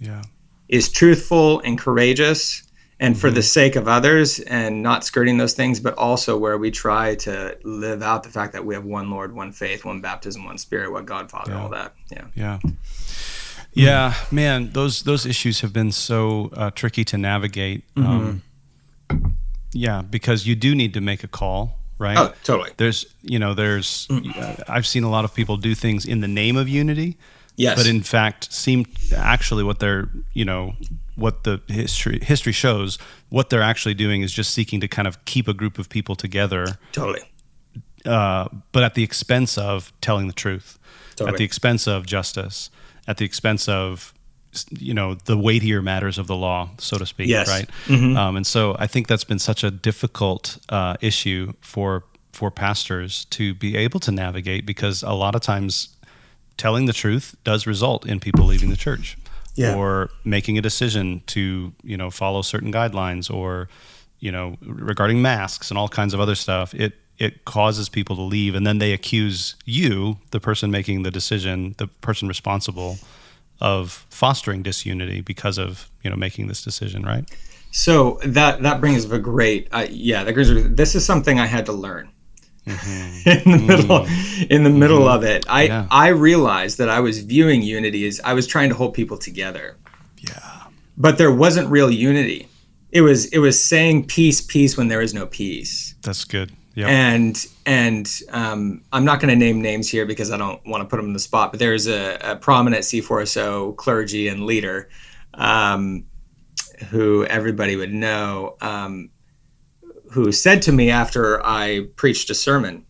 yeah 0.00 0.22
is 0.68 0.90
truthful 0.90 1.60
and 1.60 1.78
courageous 1.78 2.62
and 2.98 3.18
for 3.18 3.26
mm-hmm. 3.26 3.34
the 3.34 3.42
sake 3.42 3.76
of 3.76 3.88
others 3.88 4.40
and 4.40 4.82
not 4.82 5.04
skirting 5.04 5.36
those 5.36 5.54
things, 5.54 5.80
but 5.80 5.92
also 5.98 6.38
where 6.38 6.56
we 6.56 6.70
try 6.70 7.14
to 7.16 7.58
live 7.64 8.00
out 8.02 8.22
the 8.22 8.28
fact 8.28 8.52
that 8.52 8.64
we 8.64 8.74
have 8.74 8.84
one 8.84 9.10
Lord, 9.10 9.34
one 9.34 9.52
faith, 9.52 9.84
one 9.84 10.00
baptism, 10.00 10.44
one 10.44 10.56
spirit, 10.56 10.90
one 10.90 11.04
God 11.04 11.30
Father, 11.30 11.52
yeah. 11.52 11.62
all 11.62 11.68
that. 11.68 11.94
Yeah. 12.10 12.26
Yeah. 12.34 12.58
Yeah, 13.74 14.14
man, 14.30 14.70
those 14.72 15.02
those 15.02 15.24
issues 15.24 15.62
have 15.62 15.72
been 15.72 15.92
so 15.92 16.50
uh, 16.52 16.70
tricky 16.70 17.04
to 17.06 17.16
navigate. 17.16 17.82
Mm-hmm. 17.94 18.06
Um, 18.06 18.42
yeah, 19.72 20.02
because 20.02 20.46
you 20.46 20.54
do 20.54 20.74
need 20.74 20.94
to 20.94 21.00
make 21.00 21.24
a 21.24 21.28
call, 21.28 21.78
right? 21.98 22.16
Oh, 22.16 22.32
totally. 22.44 22.70
There's, 22.76 23.06
you 23.22 23.38
know, 23.38 23.54
there's. 23.54 24.08
Uh, 24.10 24.56
I've 24.68 24.86
seen 24.86 25.04
a 25.04 25.10
lot 25.10 25.24
of 25.24 25.34
people 25.34 25.56
do 25.56 25.74
things 25.74 26.06
in 26.06 26.20
the 26.20 26.28
name 26.28 26.56
of 26.56 26.68
unity. 26.68 27.16
Yes. 27.56 27.76
But 27.76 27.86
in 27.86 28.02
fact, 28.02 28.52
seem 28.52 28.86
actually 29.14 29.62
what 29.62 29.78
they're, 29.78 30.08
you 30.32 30.44
know, 30.44 30.74
what 31.16 31.44
the 31.44 31.60
history 31.68 32.18
history 32.22 32.52
shows, 32.52 32.98
what 33.28 33.50
they're 33.50 33.62
actually 33.62 33.94
doing 33.94 34.22
is 34.22 34.32
just 34.32 34.54
seeking 34.54 34.80
to 34.80 34.88
kind 34.88 35.06
of 35.06 35.22
keep 35.26 35.48
a 35.48 35.54
group 35.54 35.78
of 35.78 35.88
people 35.88 36.14
together. 36.14 36.66
Totally. 36.92 37.20
Uh, 38.04 38.48
but 38.72 38.82
at 38.82 38.94
the 38.94 39.04
expense 39.04 39.58
of 39.58 39.92
telling 40.00 40.26
the 40.26 40.32
truth, 40.32 40.78
totally. 41.10 41.34
at 41.34 41.38
the 41.38 41.44
expense 41.44 41.86
of 41.86 42.06
justice, 42.06 42.70
at 43.06 43.18
the 43.18 43.24
expense 43.24 43.68
of 43.68 44.14
you 44.70 44.94
know 44.94 45.14
the 45.14 45.36
weightier 45.36 45.82
matters 45.82 46.18
of 46.18 46.26
the 46.26 46.36
law, 46.36 46.70
so 46.78 46.98
to 46.98 47.06
speak. 47.06 47.28
Yes. 47.28 47.48
Right. 47.48 47.68
Mm-hmm. 47.86 48.16
Um, 48.16 48.36
and 48.36 48.46
so 48.46 48.76
I 48.78 48.86
think 48.86 49.08
that's 49.08 49.24
been 49.24 49.38
such 49.38 49.64
a 49.64 49.70
difficult 49.70 50.58
uh, 50.68 50.96
issue 51.00 51.52
for 51.60 52.04
for 52.32 52.50
pastors 52.50 53.26
to 53.26 53.54
be 53.54 53.76
able 53.76 54.00
to 54.00 54.10
navigate 54.10 54.64
because 54.66 55.02
a 55.02 55.12
lot 55.12 55.34
of 55.34 55.40
times 55.42 55.96
telling 56.56 56.86
the 56.86 56.92
truth 56.92 57.36
does 57.44 57.66
result 57.66 58.06
in 58.06 58.20
people 58.20 58.44
leaving 58.44 58.70
the 58.70 58.76
church 58.76 59.18
yeah. 59.54 59.74
or 59.74 60.10
making 60.24 60.58
a 60.58 60.62
decision 60.62 61.22
to 61.26 61.72
you 61.82 61.96
know 61.96 62.10
follow 62.10 62.42
certain 62.42 62.72
guidelines 62.72 63.32
or 63.32 63.68
you 64.18 64.32
know 64.32 64.56
regarding 64.62 65.20
masks 65.20 65.70
and 65.70 65.78
all 65.78 65.88
kinds 65.88 66.14
of 66.14 66.20
other 66.20 66.34
stuff 66.34 66.74
it 66.74 66.94
it 67.18 67.44
causes 67.44 67.88
people 67.88 68.16
to 68.16 68.22
leave 68.22 68.54
and 68.54 68.66
then 68.66 68.78
they 68.78 68.92
accuse 68.92 69.54
you 69.64 70.16
the 70.30 70.40
person 70.40 70.70
making 70.70 71.02
the 71.02 71.10
decision 71.10 71.74
the 71.78 71.86
person 71.86 72.28
responsible 72.28 72.98
of 73.62 74.04
fostering 74.10 74.62
disunity 74.62 75.20
because 75.20 75.56
of 75.56 75.88
you 76.02 76.10
know 76.10 76.16
making 76.16 76.48
this 76.48 76.62
decision, 76.62 77.04
right? 77.04 77.24
So 77.70 78.18
that 78.24 78.62
that 78.62 78.80
brings 78.80 79.06
up 79.06 79.12
a 79.12 79.18
great 79.18 79.68
uh, 79.72 79.86
yeah. 79.88 80.24
That 80.24 80.34
brings, 80.34 80.76
this 80.76 80.94
is 80.94 81.06
something 81.06 81.40
I 81.40 81.46
had 81.46 81.64
to 81.66 81.72
learn. 81.72 82.10
Mm-hmm. 82.66 83.28
in 83.50 83.50
the 83.50 83.66
middle 83.66 84.00
mm-hmm. 84.00 84.42
in 84.50 84.62
the 84.62 84.70
middle 84.70 85.00
mm-hmm. 85.00 85.16
of 85.16 85.24
it 85.24 85.44
i 85.48 85.64
yeah. 85.64 85.88
i 85.90 86.10
realized 86.10 86.78
that 86.78 86.88
i 86.88 87.00
was 87.00 87.18
viewing 87.18 87.60
unity 87.60 88.06
as 88.06 88.20
i 88.24 88.34
was 88.34 88.46
trying 88.46 88.68
to 88.68 88.76
hold 88.76 88.94
people 88.94 89.18
together 89.18 89.76
yeah 90.18 90.66
but 90.96 91.18
there 91.18 91.32
wasn't 91.32 91.68
real 91.68 91.90
unity 91.90 92.46
it 92.92 93.00
was 93.00 93.24
it 93.32 93.38
was 93.38 93.60
saying 93.60 94.06
peace 94.06 94.40
peace 94.40 94.76
when 94.76 94.86
there 94.86 95.00
is 95.00 95.12
no 95.12 95.26
peace 95.26 95.96
that's 96.02 96.24
good 96.24 96.52
Yep. 96.74 96.88
And 96.88 97.46
and 97.66 98.20
um, 98.30 98.82
I'm 98.92 99.04
not 99.04 99.20
going 99.20 99.28
to 99.28 99.36
name 99.36 99.60
names 99.60 99.88
here 99.90 100.06
because 100.06 100.30
I 100.30 100.38
don't 100.38 100.64
want 100.66 100.82
to 100.82 100.88
put 100.88 100.96
them 100.96 101.06
in 101.06 101.12
the 101.12 101.18
spot. 101.18 101.52
But 101.52 101.58
there's 101.58 101.86
a, 101.86 102.16
a 102.22 102.36
prominent 102.36 102.82
C4SO 102.82 103.76
clergy 103.76 104.28
and 104.28 104.46
leader 104.46 104.88
um, 105.34 106.06
who 106.90 107.26
everybody 107.26 107.76
would 107.76 107.92
know, 107.92 108.56
um, 108.62 109.10
who 110.12 110.32
said 110.32 110.62
to 110.62 110.72
me 110.72 110.90
after 110.90 111.44
I 111.44 111.88
preached 111.96 112.30
a 112.30 112.34
sermon 112.34 112.86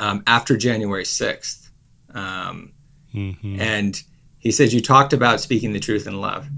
um, 0.00 0.22
after 0.26 0.56
January 0.56 1.04
6th, 1.04 1.68
um, 2.14 2.72
mm-hmm. 3.14 3.60
and 3.60 4.02
he 4.38 4.50
said, 4.50 4.72
"You 4.72 4.80
talked 4.80 5.12
about 5.12 5.42
speaking 5.42 5.74
the 5.74 5.80
truth 5.80 6.06
in 6.06 6.20
love, 6.22 6.48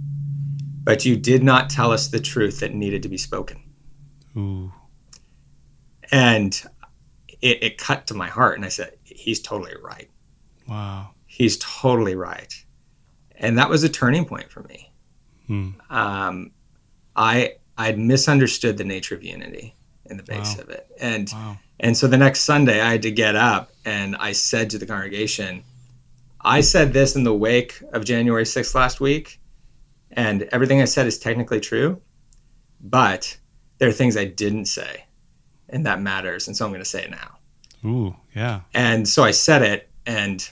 but 0.85 1.05
you 1.05 1.17
did 1.17 1.43
not 1.43 1.71
tell 1.71 1.91
us 1.91 2.07
the 2.07 2.21
truth 2.21 2.61
that 2.61 2.73
needed 2.73 3.03
to 3.03 3.09
be 3.09 3.19
spoken." 3.19 3.61
Ooh 4.37 4.73
and 6.15 6.63
it, 7.43 7.63
it 7.63 7.79
cut 7.79 8.07
to 8.07 8.15
my 8.15 8.29
heart 8.29 8.57
and 8.57 8.65
i 8.65 8.69
said 8.69 8.97
he's 9.03 9.41
totally 9.41 9.75
right 9.83 10.09
wow 10.69 11.11
he's 11.27 11.59
totally 11.59 12.15
right 12.15 12.65
and 13.37 13.59
that 13.59 13.69
was 13.69 13.83
a 13.83 13.89
turning 13.89 14.25
point 14.25 14.51
for 14.51 14.63
me 14.63 14.93
hmm. 15.47 15.71
um, 15.91 16.53
i 17.17 17.55
i'd 17.79 17.99
misunderstood 17.99 18.79
the 18.79 18.85
nature 18.85 19.15
of 19.15 19.23
unity 19.23 19.75
in 20.07 20.17
the 20.17 20.23
base 20.23 20.57
wow. 20.57 20.63
of 20.63 20.71
it 20.71 20.89
and 21.01 21.31
wow. 21.33 21.59
and 21.81 21.97
so 21.97 22.07
the 22.07 22.17
next 22.17 22.41
sunday 22.41 22.81
i 22.81 22.93
had 22.93 23.03
to 23.03 23.11
get 23.11 23.35
up 23.35 23.73
and 23.85 24.15
i 24.17 24.31
said 24.33 24.71
to 24.71 24.79
the 24.79 24.87
congregation 24.87 25.65
i 26.43 26.61
said 26.61 26.93
this 26.93 27.17
in 27.17 27.25
the 27.25 27.35
wake 27.35 27.83
of 27.93 28.05
january 28.05 28.45
6th 28.45 28.75
last 28.75 29.01
week 29.01 29.41
and 30.13 30.43
everything 30.53 30.81
i 30.81 30.85
said 30.85 31.07
is 31.07 31.19
technically 31.19 31.59
true 31.59 32.01
but 32.81 33.39
there 33.79 33.89
are 33.89 33.93
things 33.93 34.17
i 34.17 34.25
didn't 34.25 34.67
say 34.67 35.04
and 35.75 35.85
that 35.87 36.01
matters. 36.01 36.47
And 36.47 36.57
so 36.57 36.65
I'm 36.65 36.71
going 36.71 36.81
to 36.81 36.89
say 36.89 37.03
it 37.03 37.11
now. 37.11 37.39
Ooh, 37.85 38.17
yeah. 38.35 38.61
And 38.73 39.07
so 39.07 39.25
I 39.25 39.33
said 39.33 39.63
it, 39.63 39.91
and 40.07 40.49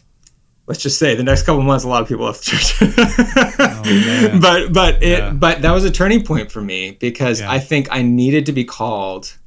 let's 0.67 0.83
just 0.83 0.99
say 0.99 1.15
the 1.15 1.23
next 1.23 1.45
couple 1.45 1.63
months, 1.63 1.85
a 1.85 1.89
lot 1.89 2.03
of 2.03 2.09
people 2.09 2.27
left 2.27 2.43
church. 2.43 2.77
oh, 2.83 4.39
but 4.43 4.73
but 4.73 5.03
it 5.03 5.19
yeah. 5.21 5.31
but 5.31 5.63
that 5.63 5.73
was 5.73 5.85
a 5.85 5.91
turning 5.91 6.25
point 6.25 6.51
for 6.51 6.61
me 6.61 6.93
because 7.01 7.41
yeah. 7.41 7.51
I 7.51 7.59
think 7.59 7.89
I 7.91 8.03
needed 8.03 8.45
to 8.47 8.53
be 8.53 8.65
called 8.65 9.39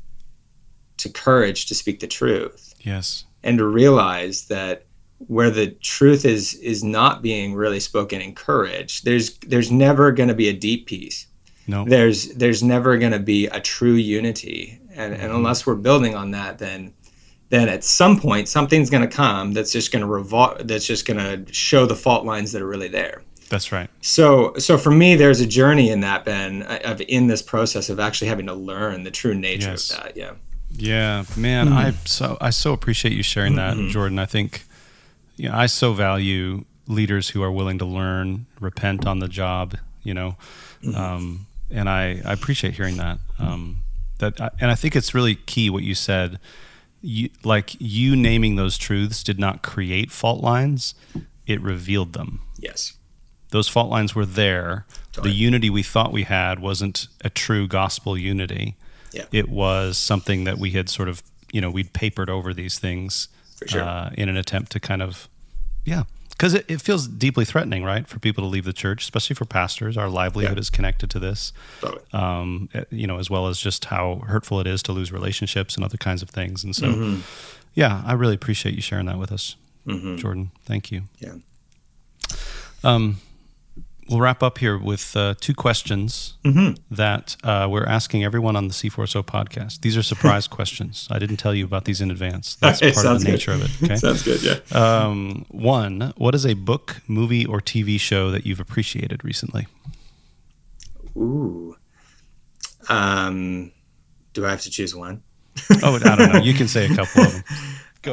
to 0.98 1.10
courage 1.10 1.68
to 1.68 1.76
speak 1.76 2.00
the 2.00 2.08
truth. 2.08 2.74
Yes. 2.80 3.26
And 3.44 3.60
to 3.60 3.68
realize 3.68 4.46
that 4.46 4.86
where 5.28 5.52
the 5.52 5.68
truth 5.68 6.26
is 6.26 6.56
is 6.56 6.84
not 6.84 7.22
being 7.22 7.54
really 7.54 7.80
spoken 7.80 8.22
in 8.22 8.34
courage, 8.34 9.04
there's 9.04 9.38
there's 9.40 9.72
never 9.72 10.12
going 10.12 10.30
to 10.30 10.36
be 10.36 10.50
a 10.50 10.54
deep 10.54 10.88
peace. 10.88 11.28
No. 11.68 11.86
There's 11.86 12.30
there's 12.36 12.64
never 12.64 12.98
going 12.98 13.12
to 13.12 13.20
be 13.20 13.46
a 13.48 13.60
true 13.60 13.94
unity 13.94 14.80
and, 14.96 15.14
and 15.14 15.24
mm-hmm. 15.24 15.36
unless 15.36 15.66
we're 15.66 15.76
building 15.76 16.16
on 16.16 16.32
that 16.32 16.58
then 16.58 16.94
then 17.50 17.70
at 17.70 17.84
some 17.84 18.20
point 18.20 18.48
something's 18.48 18.90
going 18.90 19.08
to 19.08 19.16
come 19.16 19.54
that's 19.54 19.72
just 19.72 19.92
going 19.92 20.02
to 20.02 20.08
revol- 20.08 20.66
that's 20.68 20.86
just 20.86 21.06
going 21.06 21.20
to 21.20 21.54
show 21.54 21.86
the 21.86 21.96
fault 21.96 22.26
lines 22.26 22.52
that 22.52 22.62
are 22.62 22.68
really 22.68 22.88
there 22.88 23.22
that's 23.50 23.72
right 23.72 23.90
so 24.02 24.54
so 24.58 24.78
for 24.78 24.92
me 24.92 25.16
there's 25.16 25.42
a 25.42 25.46
journey 25.46 25.90
in 25.90 26.00
that 26.00 26.26
ben 26.26 26.64
of 26.64 27.02
in 27.02 27.28
this 27.28 27.42
process 27.42 27.90
of 27.90 28.00
actually 28.00 28.28
having 28.28 28.48
to 28.48 28.54
learn 28.54 29.04
the 29.04 29.12
true 29.12 29.36
nature 29.36 29.72
yes. 29.72 29.92
of 29.92 30.04
that 30.04 30.18
yeah 30.18 30.32
yeah 30.72 31.24
man 31.38 31.68
mm-hmm. 31.68 31.78
i 31.78 31.92
so 32.06 32.38
i 32.42 32.50
so 32.50 32.74
appreciate 32.74 33.14
you 33.14 33.24
sharing 33.24 33.56
that 33.56 33.76
mm-hmm. 33.76 33.90
jordan 33.90 34.18
i 34.18 34.26
think 34.26 34.64
you 35.36 35.48
know 35.48 35.56
i 35.56 35.66
so 35.66 35.94
value 35.94 36.66
leaders 36.88 37.30
who 37.30 37.42
are 37.42 37.52
willing 37.52 37.78
to 37.78 37.86
learn 37.86 38.46
repent 38.60 39.06
on 39.06 39.20
the 39.20 39.28
job 39.28 39.76
you 40.04 40.14
know 40.14 40.36
mm-hmm. 40.82 40.96
um, 40.96 41.46
and 41.72 41.90
I, 41.90 42.22
I 42.26 42.34
appreciate 42.34 42.76
hearing 42.76 42.98
that 42.98 43.20
um, 43.40 43.78
that 44.20 44.40
and 44.60 44.72
I 44.72 44.76
think 44.76 44.96
it's 44.96 45.14
really 45.14 45.36
key 45.36 45.70
what 45.70 45.84
you 45.84 45.96
said. 45.96 46.40
You, 47.02 47.30
like 47.44 47.76
you 47.80 48.16
naming 48.16 48.56
those 48.56 48.78
truths 48.78 49.24
did 49.24 49.40
not 49.40 49.62
create 49.62 50.12
fault 50.12 50.42
lines; 50.42 50.96
it 51.46 51.62
revealed 51.62 52.14
them. 52.14 52.42
Yes, 52.58 52.98
those 53.50 53.68
fault 53.68 53.90
lines 53.90 54.16
were 54.16 54.26
there. 54.26 54.86
Totally. 55.12 55.32
The 55.32 55.38
unity 55.38 55.70
we 55.70 55.84
thought 55.84 56.12
we 56.12 56.24
had 56.24 56.60
wasn't 56.60 57.08
a 57.24 57.30
true 57.30 57.68
gospel 57.68 58.18
unity. 58.18 58.76
Yeah. 59.14 59.26
It 59.32 59.48
was 59.48 59.98
something 59.98 60.44
that 60.44 60.58
we 60.58 60.72
had 60.72 60.90
sort 60.90 61.08
of, 61.08 61.24
you 61.54 61.62
know, 61.62 61.72
we'd 61.72 61.94
papered 61.94 62.30
over 62.30 62.54
these 62.54 62.80
things 62.80 63.30
sure. 63.66 63.82
uh, 63.82 64.10
in 64.18 64.28
an 64.28 64.36
attempt 64.36 64.74
to 64.74 64.80
kind 64.82 65.02
of, 65.02 65.30
yeah, 65.86 66.04
because 66.38 66.54
it, 66.54 66.66
it, 66.68 66.82
feels 66.82 67.08
deeply 67.08 67.46
threatening, 67.46 67.84
right, 67.84 68.08
for 68.08 68.20
people 68.20 68.44
to 68.44 68.48
leave 68.48 68.66
the 68.66 68.74
church, 68.74 69.04
especially 69.04 69.36
for 69.36 69.46
pastors. 69.46 69.96
Our 69.96 70.10
livelihood 70.10 70.58
yeah. 70.58 70.62
is 70.62 70.70
connected 70.70 71.10
to 71.12 71.20
this, 71.20 71.54
totally. 71.80 72.02
um, 72.12 72.70
eh, 72.74 72.84
you 72.90 73.08
know, 73.08 73.20
as 73.20 73.30
well 73.30 73.48
as 73.48 73.60
just 73.60 73.86
how 73.86 74.22
hurtful 74.28 74.60
it 74.60 74.68
is 74.68 74.84
to 74.84 74.92
lose 74.92 75.14
relationships 75.14 75.76
and 75.76 75.86
other 75.86 75.98
kinds 75.98 76.22
of 76.22 76.30
things. 76.30 76.64
And 76.64 76.76
so, 76.76 76.88
mm-hmm. 76.88 77.22
yeah, 77.74 78.04
I 78.06 78.14
really 78.14 78.36
appreciate 78.36 78.76
you 78.76 78.82
sharing 78.82 79.06
that 79.06 79.18
with 79.18 79.32
us, 79.32 79.56
mm-hmm. 79.88 80.18
Jordan. 80.18 80.52
Thank 80.66 80.92
you. 80.92 81.04
Yeah. 81.20 81.36
Um, 82.84 83.22
we'll 84.10 84.20
wrap 84.20 84.44
up 84.44 84.58
here 84.60 84.78
with 84.78 85.16
uh, 85.16 85.36
two 85.40 85.54
questions 85.54 86.36
mm-hmm. 86.44 86.74
that 86.94 87.36
uh, 87.44 87.68
we're 87.70 87.86
asking 87.86 88.24
everyone 88.24 88.56
on 88.56 88.68
the 88.68 88.74
C4SO 88.74 89.24
podcast. 89.24 89.82
These 89.82 89.98
are 89.98 90.04
surprise 90.04 90.48
questions. 90.58 91.08
I 91.10 91.20
didn't 91.20 91.38
tell 91.38 91.54
you 91.54 91.66
about 91.66 91.86
these 91.86 92.02
in 92.02 92.12
advance. 92.12 92.56
That's 92.56 92.80
part 92.80 93.06
of 93.06 93.24
the 93.24 93.32
nature 93.32 93.52
of 93.52 93.64
it. 93.64 93.72
Okay? 93.86 93.98
sounds 93.98 94.24
good. 94.24 94.42
Yeah. 94.42 94.60
Um, 94.72 95.46
one, 95.50 96.14
what 96.18 96.34
is 96.34 96.46
a 96.46 96.54
book, 96.54 97.02
movie, 97.08 97.46
or 97.46 97.60
TV 97.60 98.00
show 98.00 98.32
that 98.32 98.46
you've 98.46 98.60
appreciated 98.60 99.24
recently? 99.24 99.68
Ooh. 101.18 101.76
Um, 102.90 103.72
do 104.34 104.46
I 104.46 104.50
have 104.50 104.62
to 104.62 104.70
choose 104.70 104.96
one? 104.96 105.24
oh, 105.84 106.00
I 106.04 106.16
don't 106.16 106.34
know. 106.34 106.40
You 106.40 106.54
can 106.54 106.68
say 106.68 106.86
a 106.86 106.96
couple 106.96 107.24
of 107.24 107.34
them. 107.34 107.44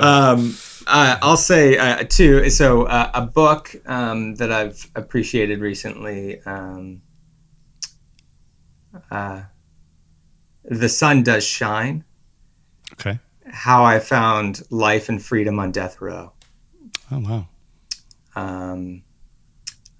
Um, 0.00 0.57
uh, 0.87 1.18
I'll 1.23 1.37
say 1.37 1.77
uh, 1.77 2.05
two. 2.09 2.49
So 2.51 2.85
uh, 2.85 3.11
a 3.14 3.23
book 3.23 3.75
um, 3.87 4.35
that 4.37 4.53
I've 4.53 4.90
appreciated 4.95 5.61
recently. 5.61 6.40
Um, 6.42 7.03
uh, 9.11 9.42
the 10.64 10.88
sun 10.88 11.23
does 11.23 11.45
shine. 11.45 12.05
Okay. 12.92 13.18
How 13.51 13.85
I 13.85 13.99
found 13.99 14.62
life 14.71 15.09
and 15.09 15.23
freedom 15.23 15.59
on 15.59 15.73
death 15.73 16.01
row. 16.01 16.33
Oh 17.11 17.18
wow. 17.18 17.49
Um, 18.35 19.03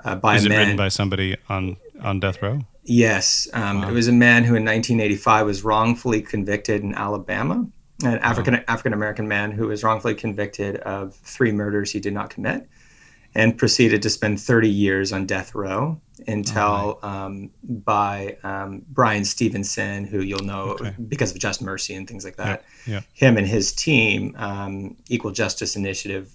uh, 0.05 0.17
by 0.17 0.37
Is 0.37 0.45
it 0.45 0.49
man, 0.49 0.59
written 0.59 0.77
by 0.77 0.89
somebody 0.89 1.37
on 1.49 1.77
on 2.01 2.21
death 2.21 2.43
row? 2.43 2.61
Yes, 2.85 3.49
um, 3.53 3.83
wow. 3.83 3.91
it 3.91 3.93
was 3.93 4.09
a 4.09 4.13
man 4.13 4.43
who 4.43 4.57
in 4.57 4.65
1985 4.65 5.47
was 5.47 5.63
wrongfully 5.63 6.21
convicted 6.21 6.83
in 6.83 6.95
Alabama 6.95 7.67
an 8.03 8.19
African 8.19 8.57
African 8.69 8.93
American 8.93 9.29
man 9.29 9.53
who 9.53 9.69
was 9.69 9.83
wrongfully 9.83 10.15
convicted 10.15 10.77
of 10.77 11.15
three 11.15 11.53
murders 11.53 11.93
he 11.93 12.01
did 12.01 12.13
not 12.13 12.31
commit, 12.31 12.69
and 13.35 13.57
proceeded 13.57 14.03
to 14.03 14.11
spend 14.11 14.41
30 14.41 14.69
years 14.69 15.13
on 15.13 15.27
death 15.27 15.55
row 15.55 16.01
until 16.27 16.99
oh, 17.03 17.09
um, 17.09 17.51
by 17.63 18.37
um, 18.43 18.83
Bryan 18.89 19.25
Stevenson, 19.25 20.05
who 20.05 20.21
you'll 20.21 20.45
know 20.45 20.77
okay. 20.81 20.95
because 21.09 21.33
of 21.33 21.39
Just 21.39 21.63
Mercy 21.63 21.95
and 21.95 22.07
things 22.07 22.25
like 22.25 22.37
that. 22.37 22.65
Yeah, 22.87 22.95
yeah. 22.95 23.01
Him 23.15 23.37
and 23.37 23.47
his 23.47 23.73
team, 23.73 24.35
um, 24.37 24.97
Equal 25.09 25.31
Justice 25.33 25.77
Initiative, 25.77 26.35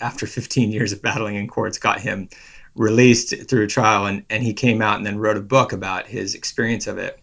after 0.00 0.26
15 0.26 0.70
years 0.70 0.92
of 0.92 1.02
battling 1.02 1.36
in 1.36 1.48
courts, 1.48 1.78
got 1.78 2.00
him 2.00 2.28
released 2.74 3.48
through 3.48 3.64
a 3.64 3.66
trial, 3.66 4.06
and, 4.06 4.24
and 4.30 4.42
he 4.42 4.52
came 4.52 4.82
out 4.82 4.96
and 4.98 5.06
then 5.06 5.18
wrote 5.18 5.36
a 5.36 5.42
book 5.42 5.72
about 5.72 6.06
his 6.06 6.34
experience 6.34 6.86
of 6.86 6.98
it. 6.98 7.18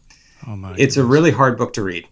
Oh 0.47 0.55
my! 0.55 0.71
It's 0.71 0.77
goodness. 0.77 0.97
a 0.97 1.05
really 1.05 1.31
hard 1.31 1.57
book 1.57 1.73
to 1.73 1.83
read. 1.83 2.07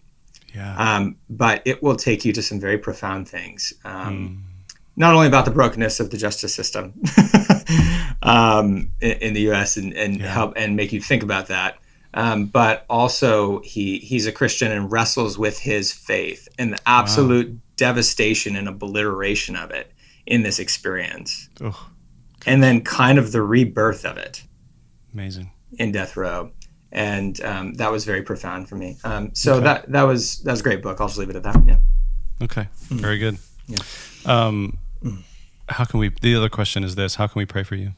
Yeah. 0.54 0.76
Um, 0.76 1.16
but 1.28 1.62
it 1.64 1.82
will 1.82 1.96
take 1.96 2.24
you 2.24 2.32
to 2.32 2.42
some 2.42 2.60
very 2.60 2.78
profound 2.78 3.28
things. 3.28 3.72
Um, 3.84 4.44
mm. 4.46 4.74
Not 4.94 5.14
only 5.14 5.26
about 5.26 5.46
the 5.46 5.50
brokenness 5.50 6.00
of 6.00 6.10
the 6.10 6.18
justice 6.18 6.54
system 6.54 7.00
um, 8.22 8.90
in, 9.00 9.12
in, 9.12 9.34
the 9.34 9.40
U.S. 9.42 9.78
and, 9.78 9.94
and 9.94 10.20
yeah. 10.20 10.26
help 10.26 10.52
and 10.54 10.76
make 10.76 10.92
you 10.92 11.00
think 11.00 11.22
about 11.22 11.46
that, 11.46 11.78
um, 12.12 12.44
but 12.46 12.84
also 12.90 13.60
he 13.60 13.98
he's 14.00 14.26
a 14.26 14.32
Christian 14.32 14.70
and 14.70 14.92
wrestles 14.92 15.38
with 15.38 15.60
his 15.60 15.92
faith 15.92 16.46
and 16.58 16.74
the 16.74 16.78
absolute 16.84 17.48
wow. 17.48 17.56
devastation 17.76 18.54
and 18.54 18.68
obliteration 18.68 19.56
of 19.56 19.70
it 19.70 19.92
in 20.26 20.42
this 20.42 20.58
experience, 20.58 21.48
and 22.44 22.62
then 22.62 22.82
kind 22.82 23.18
of 23.18 23.32
the 23.32 23.40
rebirth 23.40 24.04
of 24.04 24.18
it. 24.18 24.42
Amazing 25.14 25.50
in 25.78 25.92
death 25.92 26.16
row 26.16 26.50
and 26.92 27.42
um, 27.42 27.74
that 27.74 27.90
was 27.90 28.04
very 28.04 28.22
profound 28.22 28.68
for 28.68 28.76
me. 28.76 28.98
Um, 29.02 29.34
so 29.34 29.54
okay. 29.54 29.64
that 29.64 29.92
that 29.92 30.02
was 30.02 30.38
that 30.40 30.52
was 30.52 30.60
a 30.60 30.62
great 30.62 30.82
book. 30.82 31.00
I'll 31.00 31.08
just 31.08 31.18
leave 31.18 31.30
it 31.30 31.36
at 31.36 31.42
that. 31.42 31.56
Yeah. 31.66 31.78
Okay. 32.42 32.68
Mm. 32.88 33.00
Very 33.00 33.18
good. 33.18 33.38
Yeah. 33.66 33.78
Um, 34.26 34.78
mm. 35.02 35.22
How 35.68 35.84
can 35.84 35.98
we? 35.98 36.10
The 36.20 36.36
other 36.36 36.50
question 36.50 36.84
is 36.84 36.94
this: 36.94 37.16
How 37.16 37.26
can 37.26 37.40
we 37.40 37.46
pray 37.46 37.62
for 37.62 37.74
you? 37.74 37.94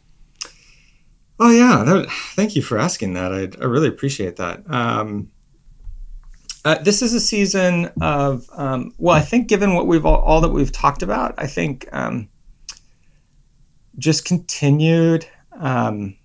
Oh 1.40 1.50
yeah, 1.50 1.82
that, 1.84 2.10
thank 2.34 2.54
you 2.54 2.62
for 2.62 2.78
asking 2.78 3.14
that. 3.14 3.32
I, 3.32 3.48
I 3.60 3.66
really 3.66 3.88
appreciate 3.88 4.36
that. 4.36 4.62
Um, 4.70 5.32
uh, 6.64 6.78
this 6.78 7.02
is 7.02 7.12
a 7.12 7.20
season 7.20 7.90
of 8.00 8.48
um, 8.52 8.94
well, 8.98 9.16
I 9.16 9.20
think 9.20 9.48
given 9.48 9.74
what 9.74 9.88
we've 9.88 10.06
all, 10.06 10.20
all, 10.20 10.40
that 10.42 10.50
we've 10.50 10.72
talked 10.72 11.02
about, 11.02 11.34
I 11.36 11.48
think 11.48 11.88
um, 11.92 12.28
just 13.98 14.24
continued. 14.24 15.26
Um, 15.58 16.16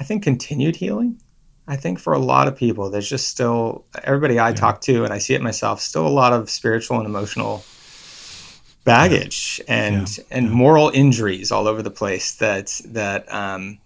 I 0.00 0.04
think 0.04 0.22
continued 0.22 0.76
healing. 0.76 1.20
I 1.66 1.76
think 1.76 1.98
for 1.98 2.14
a 2.14 2.18
lot 2.18 2.48
of 2.48 2.56
people, 2.56 2.88
there's 2.88 3.08
just 3.08 3.28
still 3.28 3.84
everybody 4.02 4.38
I 4.38 4.48
yeah. 4.48 4.54
talk 4.54 4.80
to, 4.82 5.04
and 5.04 5.12
I 5.12 5.18
see 5.18 5.34
it 5.34 5.42
myself, 5.42 5.80
still 5.80 6.06
a 6.06 6.08
lot 6.08 6.32
of 6.32 6.48
spiritual 6.48 6.96
and 6.96 7.06
emotional 7.06 7.62
baggage 8.84 9.60
yeah. 9.68 9.74
and 9.74 10.18
yeah. 10.18 10.24
and 10.30 10.50
moral 10.50 10.90
injuries 10.94 11.52
all 11.52 11.68
over 11.68 11.82
the 11.82 11.90
place 11.90 12.36
that 12.36 12.80
that 12.86 13.30
um, 13.32 13.78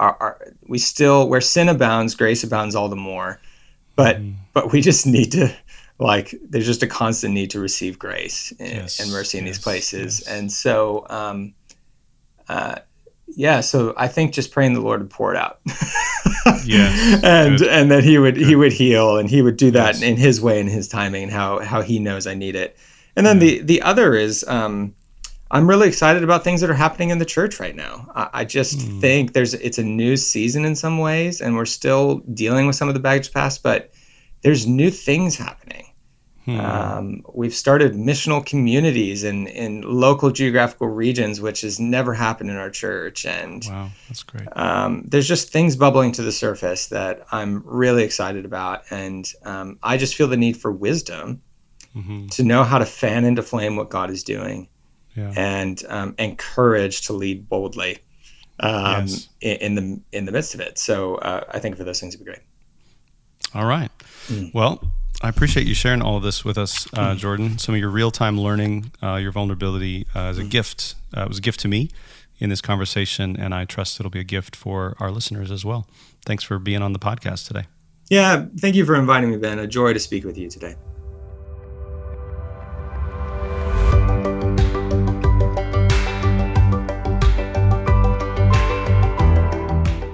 are, 0.00 0.16
are, 0.18 0.52
we 0.66 0.78
still 0.78 1.28
where 1.28 1.40
sin 1.40 1.68
abounds, 1.68 2.16
grace 2.16 2.42
abounds 2.42 2.74
all 2.74 2.88
the 2.88 2.96
more. 2.96 3.40
But 3.94 4.16
mm. 4.16 4.34
but 4.52 4.72
we 4.72 4.80
just 4.80 5.06
need 5.06 5.30
to 5.32 5.54
like 6.00 6.34
there's 6.42 6.66
just 6.66 6.82
a 6.82 6.88
constant 6.88 7.32
need 7.34 7.50
to 7.52 7.60
receive 7.60 8.00
grace 8.00 8.52
and, 8.58 8.68
yes. 8.68 8.98
and 8.98 9.12
mercy 9.12 9.38
in 9.38 9.46
yes. 9.46 9.56
these 9.56 9.62
places, 9.62 10.22
yes. 10.24 10.28
and 10.28 10.50
so. 10.50 11.06
Um, 11.08 11.54
uh, 12.48 12.76
yeah, 13.28 13.60
so 13.60 13.92
I 13.96 14.08
think 14.08 14.32
just 14.32 14.52
praying 14.52 14.74
the 14.74 14.80
Lord 14.80 15.00
to 15.00 15.06
pour 15.06 15.34
it 15.34 15.36
out. 15.36 15.60
yeah. 16.64 17.20
And 17.22 17.58
good. 17.58 17.68
and 17.68 17.90
that 17.90 18.04
he 18.04 18.18
would 18.18 18.36
good. 18.36 18.46
he 18.46 18.54
would 18.54 18.72
heal 18.72 19.16
and 19.16 19.28
he 19.28 19.42
would 19.42 19.56
do 19.56 19.70
that 19.72 19.94
yes. 19.94 20.02
in 20.02 20.16
his 20.16 20.40
way 20.40 20.60
and 20.60 20.68
his 20.68 20.88
timing 20.88 21.24
and 21.24 21.32
how 21.32 21.60
how 21.60 21.82
he 21.82 21.98
knows 21.98 22.26
I 22.26 22.34
need 22.34 22.54
it. 22.54 22.76
And 23.16 23.26
then 23.26 23.40
yeah. 23.40 23.48
the 23.48 23.60
the 23.62 23.82
other 23.82 24.14
is 24.14 24.44
um, 24.46 24.94
I'm 25.50 25.68
really 25.68 25.88
excited 25.88 26.24
about 26.24 26.44
things 26.44 26.60
that 26.60 26.70
are 26.70 26.74
happening 26.74 27.10
in 27.10 27.18
the 27.18 27.24
church 27.24 27.60
right 27.60 27.74
now. 27.74 28.10
I, 28.14 28.28
I 28.32 28.44
just 28.44 28.78
mm. 28.78 29.00
think 29.00 29.32
there's 29.32 29.54
it's 29.54 29.78
a 29.78 29.84
new 29.84 30.16
season 30.16 30.64
in 30.64 30.76
some 30.76 30.98
ways, 30.98 31.40
and 31.40 31.56
we're 31.56 31.66
still 31.66 32.18
dealing 32.32 32.66
with 32.66 32.76
some 32.76 32.88
of 32.88 32.94
the 32.94 33.00
baggage 33.00 33.32
past, 33.32 33.62
but 33.62 33.92
there's 34.42 34.66
new 34.66 34.90
things 34.90 35.36
happening. 35.36 35.85
Hmm. 36.46 36.60
Um, 36.60 37.24
we've 37.34 37.52
started 37.52 37.94
missional 37.94 38.44
communities 38.46 39.24
in, 39.24 39.48
in 39.48 39.82
local 39.82 40.30
geographical 40.30 40.86
regions, 40.86 41.40
which 41.40 41.62
has 41.62 41.80
never 41.80 42.14
happened 42.14 42.50
in 42.50 42.56
our 42.56 42.70
church. 42.70 43.26
And 43.26 43.64
wow, 43.68 43.90
that's 44.08 44.22
great. 44.22 44.46
Um, 44.52 45.02
there's 45.08 45.26
just 45.26 45.50
things 45.50 45.74
bubbling 45.74 46.12
to 46.12 46.22
the 46.22 46.30
surface 46.30 46.86
that 46.86 47.26
I'm 47.32 47.64
really 47.66 48.04
excited 48.04 48.44
about. 48.44 48.84
And 48.90 49.28
um, 49.42 49.80
I 49.82 49.96
just 49.96 50.14
feel 50.14 50.28
the 50.28 50.36
need 50.36 50.56
for 50.56 50.70
wisdom 50.70 51.42
mm-hmm. 51.96 52.28
to 52.28 52.44
know 52.44 52.62
how 52.62 52.78
to 52.78 52.86
fan 52.86 53.24
into 53.24 53.42
flame 53.42 53.74
what 53.74 53.90
God 53.90 54.08
is 54.08 54.22
doing 54.22 54.68
yeah. 55.16 55.32
and, 55.36 55.82
um, 55.88 56.14
and 56.16 56.38
courage 56.38 57.08
to 57.08 57.12
lead 57.12 57.48
boldly 57.48 57.98
um, 58.60 59.06
yes. 59.06 59.28
in, 59.40 59.56
in, 59.56 59.74
the, 59.74 60.00
in 60.12 60.24
the 60.26 60.32
midst 60.32 60.54
of 60.54 60.60
it. 60.60 60.78
So 60.78 61.16
uh, 61.16 61.42
I 61.50 61.58
think 61.58 61.76
for 61.76 61.82
those 61.82 61.98
things 61.98 62.16
would 62.16 62.24
be 62.24 62.30
great. 62.30 62.44
All 63.52 63.66
right. 63.66 63.90
Mm. 64.28 64.54
Well, 64.54 64.92
I 65.22 65.28
appreciate 65.28 65.66
you 65.66 65.74
sharing 65.74 66.02
all 66.02 66.16
of 66.16 66.22
this 66.22 66.44
with 66.44 66.58
us, 66.58 66.86
uh, 66.92 67.10
mm-hmm. 67.10 67.18
Jordan. 67.18 67.58
Some 67.58 67.74
of 67.74 67.80
your 67.80 67.90
real 67.90 68.10
time 68.10 68.38
learning, 68.38 68.92
uh, 69.02 69.14
your 69.16 69.32
vulnerability 69.32 70.06
uh, 70.14 70.26
as 70.26 70.38
a 70.38 70.42
mm-hmm. 70.42 70.50
gift. 70.50 70.94
Uh, 71.16 71.22
it 71.22 71.28
was 71.28 71.38
a 71.38 71.42
gift 71.42 71.60
to 71.60 71.68
me 71.68 71.90
in 72.38 72.50
this 72.50 72.60
conversation, 72.60 73.36
and 73.38 73.54
I 73.54 73.64
trust 73.64 73.98
it'll 73.98 74.10
be 74.10 74.20
a 74.20 74.24
gift 74.24 74.54
for 74.54 74.94
our 75.00 75.10
listeners 75.10 75.50
as 75.50 75.64
well. 75.64 75.86
Thanks 76.24 76.44
for 76.44 76.58
being 76.58 76.82
on 76.82 76.92
the 76.92 76.98
podcast 76.98 77.46
today. 77.46 77.64
Yeah, 78.08 78.46
thank 78.58 78.76
you 78.76 78.84
for 78.84 78.94
inviting 78.94 79.30
me, 79.30 79.36
Ben. 79.36 79.58
A 79.58 79.66
joy 79.66 79.92
to 79.92 79.98
speak 79.98 80.24
with 80.24 80.36
you 80.36 80.48
today. 80.48 80.76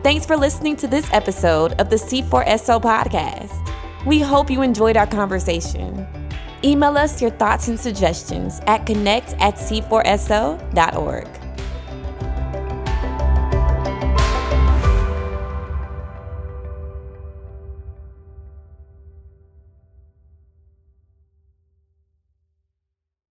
Thanks 0.03 0.27
for 0.27 0.37
listening 0.37 0.77
to 0.77 0.87
this 0.87 1.11
episode 1.13 1.73
of 1.81 1.91
the 1.91 1.97
C4SO 1.97 2.81
podcast. 2.81 3.72
We 4.07 4.21
hope 4.21 4.51
you 4.51 4.63
enjoyed 4.63 4.97
our 4.97 5.07
conversation. 5.07 6.07
Email 6.65 6.97
us 6.97 7.21
your 7.21 7.31
thoughts 7.31 7.69
and 7.69 7.79
suggestions 7.79 8.61
at 8.67 8.87
connect 8.87 9.35
at 9.41 9.55
c4so.org. 9.55 11.42